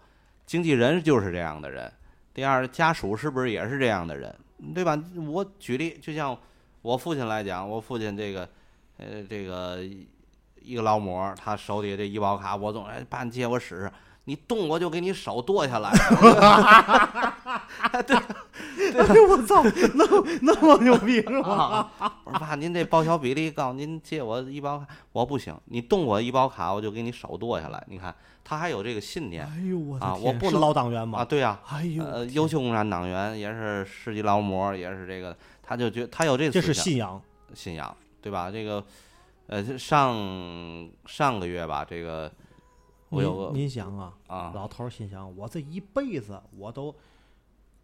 [0.47, 1.89] 经纪人就是这样的人。
[2.35, 4.37] 第二，家属是不是也是这样的人，
[4.75, 5.01] 对吧？
[5.29, 6.37] 我举例，就像
[6.83, 8.49] 我父亲来讲，我父亲这个，
[8.97, 9.81] 呃，这个
[10.61, 13.93] 一个劳模，他手里这医保卡，我总哎，爸你借我使使，
[14.25, 15.91] 你动我就给你手剁下来。
[18.07, 18.17] 对
[18.91, 19.63] 哎呦我操，
[19.95, 21.91] 那么那么牛逼是吗？
[21.99, 22.13] 啊！
[22.25, 27.83] 我说爸，您这报销比例高，您借我医保卡，我不行，你动我医保卡，我就给你手剁下来。
[27.89, 28.15] 你看
[28.45, 31.21] 他还有这个信念哎呦我的啊天我不能老党员吗？
[31.21, 37.21] 啊，对呀、哎呦，呃，优秀共产党员也是市级劳模，也是这个，他就觉他有这个这是信仰。
[37.55, 38.51] 信仰，对吧？
[38.51, 38.83] 这个，
[39.47, 42.31] 呃，这上上个月吧，这个
[43.11, 46.95] 我有您个您想啊，啊老头儿心想，我这一辈子我都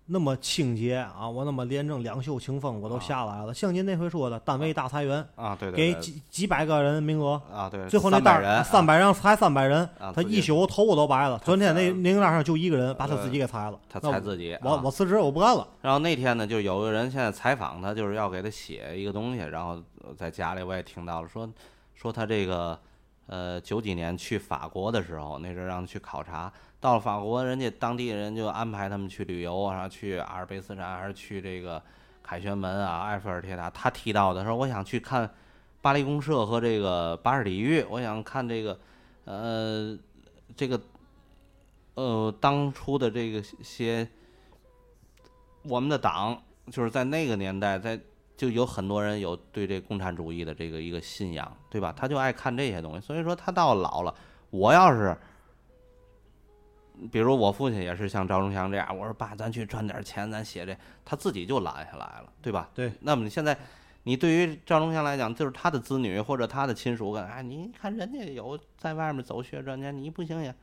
[0.06, 3.52] 那么清洁啊，我那么廉政两袖清风，我都啊下来了。
[3.52, 11.36] 像您那回说的，单位大裁员，啊，对对对给几几百个人名额，啊，对，最后那单人，三百人裁三百人，他一宿头发都白了。
[11.44, 13.76] 昨天那裁名单上就一个人，把他自己给裁了。
[13.88, 15.66] 他裁自己，我啊我辞职，我不干了。
[15.82, 19.82] 然后那天呢，就有个人现在采访他，就是要给他写一个东西，然后
[20.16, 21.48] 在家里我也听到了，说
[21.96, 22.78] 说他这个
[23.26, 31.82] 呃九几年去法国的时候，那阵儿让去考察，到了法国，人家当地人就安排他们去旅游啊，去阿尔卑斯山，还是去这个
[32.22, 33.68] 凯旋门啊、埃菲尔铁塔。
[33.70, 35.28] 他提到的说，我想去看
[35.80, 38.78] 巴黎公社和这个巴士底狱，我想看这个
[39.24, 39.98] 呃
[40.56, 40.80] 这个
[41.94, 44.08] 呃当初的这个些。
[45.68, 48.00] 我们的党就是在那个年代，在
[48.36, 51.92] 就有很多人有对这共产主义的这个一个信仰，对吧？
[51.96, 54.14] 他就爱看这些东西，所以说他到老了，
[54.50, 55.16] 我要是，
[57.10, 62.68] 比如我父亲也是像赵忠祥这样，我说爸，咱去赚点钱，咱写这，他自己就揽下来了，对吧？
[62.74, 62.92] 对。
[63.00, 63.56] 那么你现在，
[64.02, 70.54] 你对于赵忠祥来讲，就是他的子女或者他的亲属，跟哎，你看人家有在外面走学赚钱，你不行也，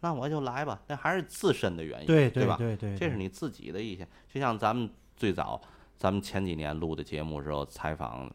[0.00, 2.56] 那我就来吧，那还是自身的原因，对对吧？
[2.58, 4.06] 对对，这是你自己的一些。
[4.32, 5.60] 就像咱们最早，
[6.02, 8.28] 咱们前几年录的节目时候采访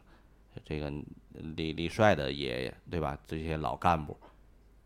[0.64, 0.90] 这个
[1.54, 3.14] 李李帅的爷爷，对吧？
[3.26, 4.16] 这些老干部，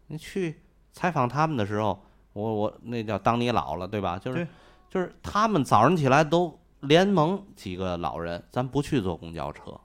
[0.08, 0.56] 你去
[0.92, 4.18] 采访他们的时候，我我那叫当你老了，对吧？
[4.18, 4.44] 就是
[4.90, 9.80] 就是他们早上起来都联盟几个老人，咱不去坐公交车，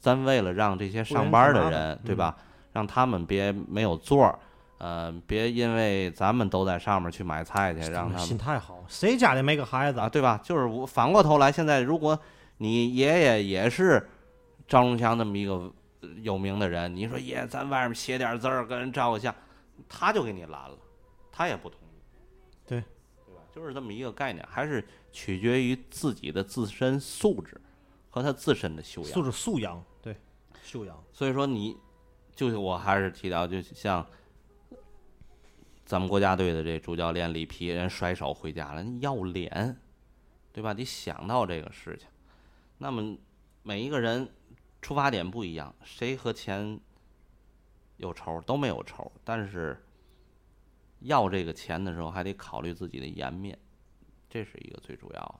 [0.00, 2.38] 咱为了让这些上班的人，对吧？
[2.72, 4.38] 让他们别没有座儿。
[4.84, 10.10] 呃，别因为咱们都在上面去买菜去，让他们心态好，谁家里没个孩子啊，？
[10.10, 10.38] 对吧？
[10.44, 12.20] 就是我反过头来，现在如果
[12.58, 14.06] 你爷爷也是
[14.68, 19.34] 赵忠祥这么一个呃有名的人，你说爷，咱外面写点字儿，跟人照个相，
[19.88, 20.76] 他就给你拦了，
[21.32, 22.02] 他也不同意。
[22.66, 22.84] 对，
[23.24, 23.40] 对吧？
[23.54, 27.58] 就是这么一个概念，还是取决于自己的自身素质
[28.10, 29.10] 和他自身的修养。
[29.10, 30.14] 素质素养，对，
[30.62, 31.02] 修养。
[31.10, 31.74] 所以说你，
[32.34, 34.06] 就是我还是提到，就像
[35.84, 39.76] 咱们国家队的这主教练里皮，人甩手回家了，你要脸，
[40.52, 40.72] 对吧？
[40.72, 42.08] 得想到这个事情。
[42.78, 43.16] 那么
[43.62, 44.28] 每一个人
[44.80, 46.80] 出发点不一样，谁和钱
[47.98, 49.78] 有仇都没有仇，但是
[51.00, 53.58] 要这个钱的时候还得考虑自己的颜面，
[54.28, 55.34] 这是一个最主要的。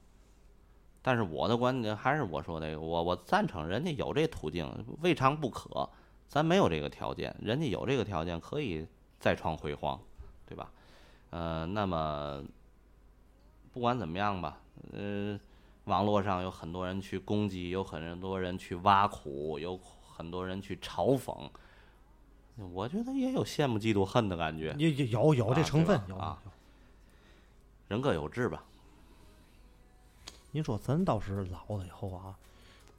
[1.01, 4.71] 但是我的观点还是我说那个，我我赞成人家有这途径，
[5.01, 5.89] 未尝不可。
[6.29, 8.87] 咱没有这个条件，人家有这个条件，可以
[9.21, 10.01] 再创辉煌，
[10.47, 10.71] 对吧？
[11.31, 12.43] 呃，那么
[13.73, 14.59] 不管怎么样吧，
[14.93, 15.39] 呃，
[15.85, 21.51] 网络上有很多人去攻击，有很多人去挖苦，有很多人去嘲讽，
[22.73, 26.41] 我觉得也有羡慕、嫉妒、恨的感觉，有有有有这啊成分，有啊。
[27.89, 28.65] 人各有志吧。
[30.53, 32.35] 你说咱倒是老了以后啊，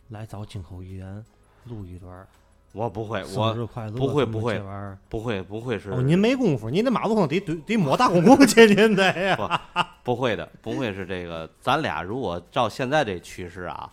[0.10, 1.26] 来找金口语言
[1.64, 2.28] 录一段儿
[2.76, 4.62] 我不会，生我日快乐，不会不会。
[5.08, 9.60] 不会不会是哦，您没功夫，您那马路上得得得抹大公共 去，您得呀。
[10.04, 11.50] 不会的，不会是这个。
[11.62, 13.90] 咱俩如果照现在这趋势啊，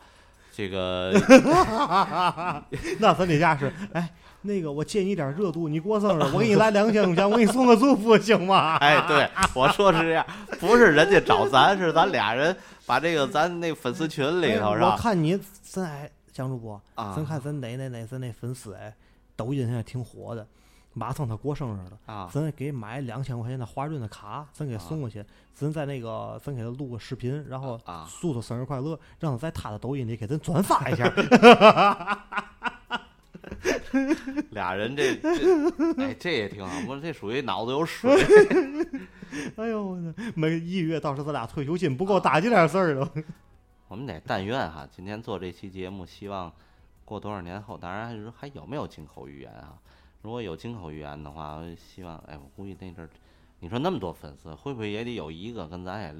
[0.52, 1.12] 这个
[2.98, 4.10] 那咱得家是，哎，
[4.42, 8.76] 那个我借你点热度，你过生日，我给你来两千块钱，我给你送个祝福，行吗？
[8.80, 10.26] 哎，对我说是这样，
[10.58, 12.54] 不是人家找咱，是咱俩人
[12.84, 14.92] 把这个咱那粉丝群里头哎是吧？
[14.92, 18.94] 我看你咱哎，蒋主播，啊咱看咱哪哪哪咱那粉丝哎，
[19.36, 20.46] 抖音现在挺火的，
[20.94, 21.98] 马上他过生日了。
[22.06, 25.22] 啊咱给买两千块钱的华润的卡，咱给送过去。
[25.54, 31.12] 咱在那个，咱给他录个视频，然后啊祝他生日快乐，让他在他的抖音里给咱转发一下。
[34.50, 35.28] 俩人这 这，
[36.02, 38.10] 哎，这也挺好，我这属于脑子有水。
[39.56, 43.10] 哎呦，我的每一月到时候咱俩退休金不够打这点事儿了。
[43.92, 46.50] 我们得但愿哈，今天做这期节目，希望
[47.04, 49.78] 过多少年后，当然还是还有没有金口语言啊？
[50.22, 53.10] 如果有金口语言的话，我希望，哎，我估计那阵儿，
[53.60, 56.14] 你说那么多粉丝，会不会也得有一个跟咱也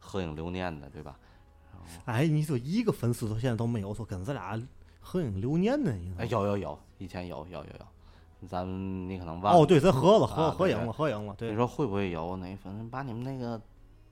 [0.00, 1.16] 合影留念的，对吧？
[2.06, 4.60] 哎，你说一个粉丝都现在都没有说跟咱俩
[4.98, 5.96] 合影留念呢？
[5.96, 9.60] 应该哎，有有有，以前有有有有，咱们你可能忘了。
[9.60, 11.56] 哦，对，咱合了，合合影了，合影了，对你。
[11.56, 13.60] 说会不会有哪粉丝把你们那个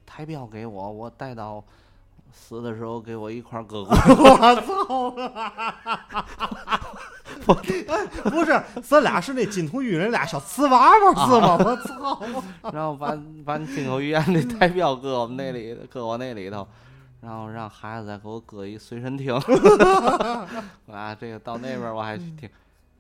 [0.07, 1.65] 台标给我，我带到
[2.33, 3.95] 死的时候给我一块儿搁过。
[3.97, 5.15] 我操！
[8.31, 11.57] 不是，咱俩是那金童玉女俩小瓷娃娃是吗？
[11.59, 12.23] 我操！
[12.73, 16.67] 然后把把你金口玉言的代表搁我们那里，搁我那里头，
[17.21, 19.35] 然后让孩子再给我搁一随身听。
[20.91, 22.49] 啊，这个到那边我还去听，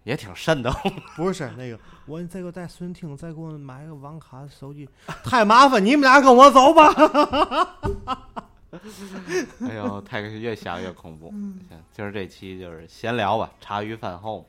[0.04, 0.74] 也挺瘆的。
[1.16, 4.88] 不是那个，我再给我带随身听，再给我买个网卡手机，
[5.22, 6.92] 太麻烦，你们俩跟我走吧。
[9.68, 11.30] 哎呦，太越想越恐怖。
[11.32, 14.46] 嗯行，今儿这期就是闲聊吧，茶余饭后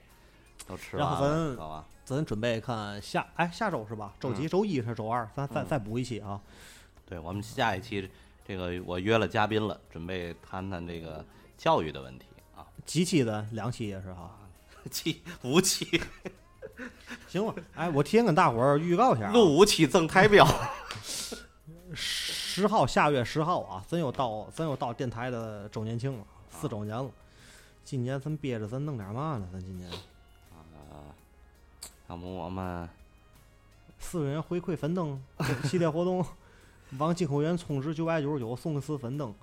[0.68, 1.86] 都吃完了，然后咱知道吧？
[2.06, 4.14] 咱准备看下，哎，下周是吧？
[4.20, 4.48] 周几？
[4.48, 5.30] 周一是周二？
[5.36, 6.40] 咱再嗯再补一期啊。
[7.06, 8.10] 对，我们下一期
[8.46, 11.24] 这个我约了嘉宾了，准备谈谈这个
[11.58, 12.26] 教育的问题
[12.56, 12.66] 啊。
[12.86, 13.46] 几期的？
[13.52, 14.38] 两期也是哈。
[14.90, 16.02] 期五期，
[17.28, 20.48] 行吧，哎，我提前跟大伙儿预告一下啊，录五期赠台标。
[22.54, 27.10] 十号下月十号啊，咱又到咱又到电台的周年庆了，四周年了。
[27.86, 29.48] 今年咱憋着咱弄点嘛呢？
[29.54, 31.16] 咱今年啊，
[32.10, 32.90] 要不我们
[34.00, 35.18] 四个人回馈粉灯
[35.64, 36.26] 系列活动，
[37.00, 39.34] 往进口源充值九百九十九送一次粉灯，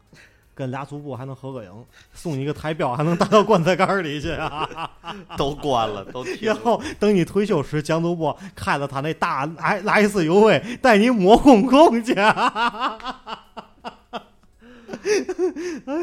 [0.58, 4.90] 跟俩主播还能合个影，送你一个台标，还能打到棺材盖儿里去啊！
[5.38, 6.38] 都关了，都停了。
[6.42, 12.12] 然后等你退休时，蒋主播开了他那大 I 莱斯 UV 带你摸公公去。
[12.18, 12.34] 哎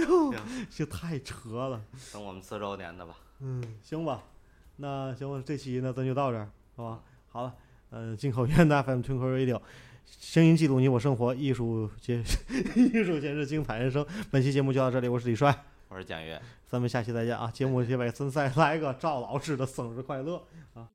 [0.08, 0.40] 呦行，
[0.74, 1.82] 这太扯了。
[2.14, 3.14] 等我们四周年的吧。
[3.42, 4.22] 嗯，行吧，
[4.78, 6.48] 那行吧，这期呢咱就到这儿，
[6.78, 7.00] 好吧？
[7.30, 7.54] 好了，
[7.90, 9.60] 呃，进口源的 FM 吞口 radio，
[10.08, 12.24] 声音记录你我生活，艺术节
[12.76, 14.06] 艺术显示精彩人生。
[14.30, 16.42] 本期节目就到这里，我是李帅，我是蒋越。
[16.68, 17.50] 咱们下期再见啊！
[17.54, 20.44] 节目结尾咱再来个赵老师的生日快乐
[20.74, 20.90] 啊！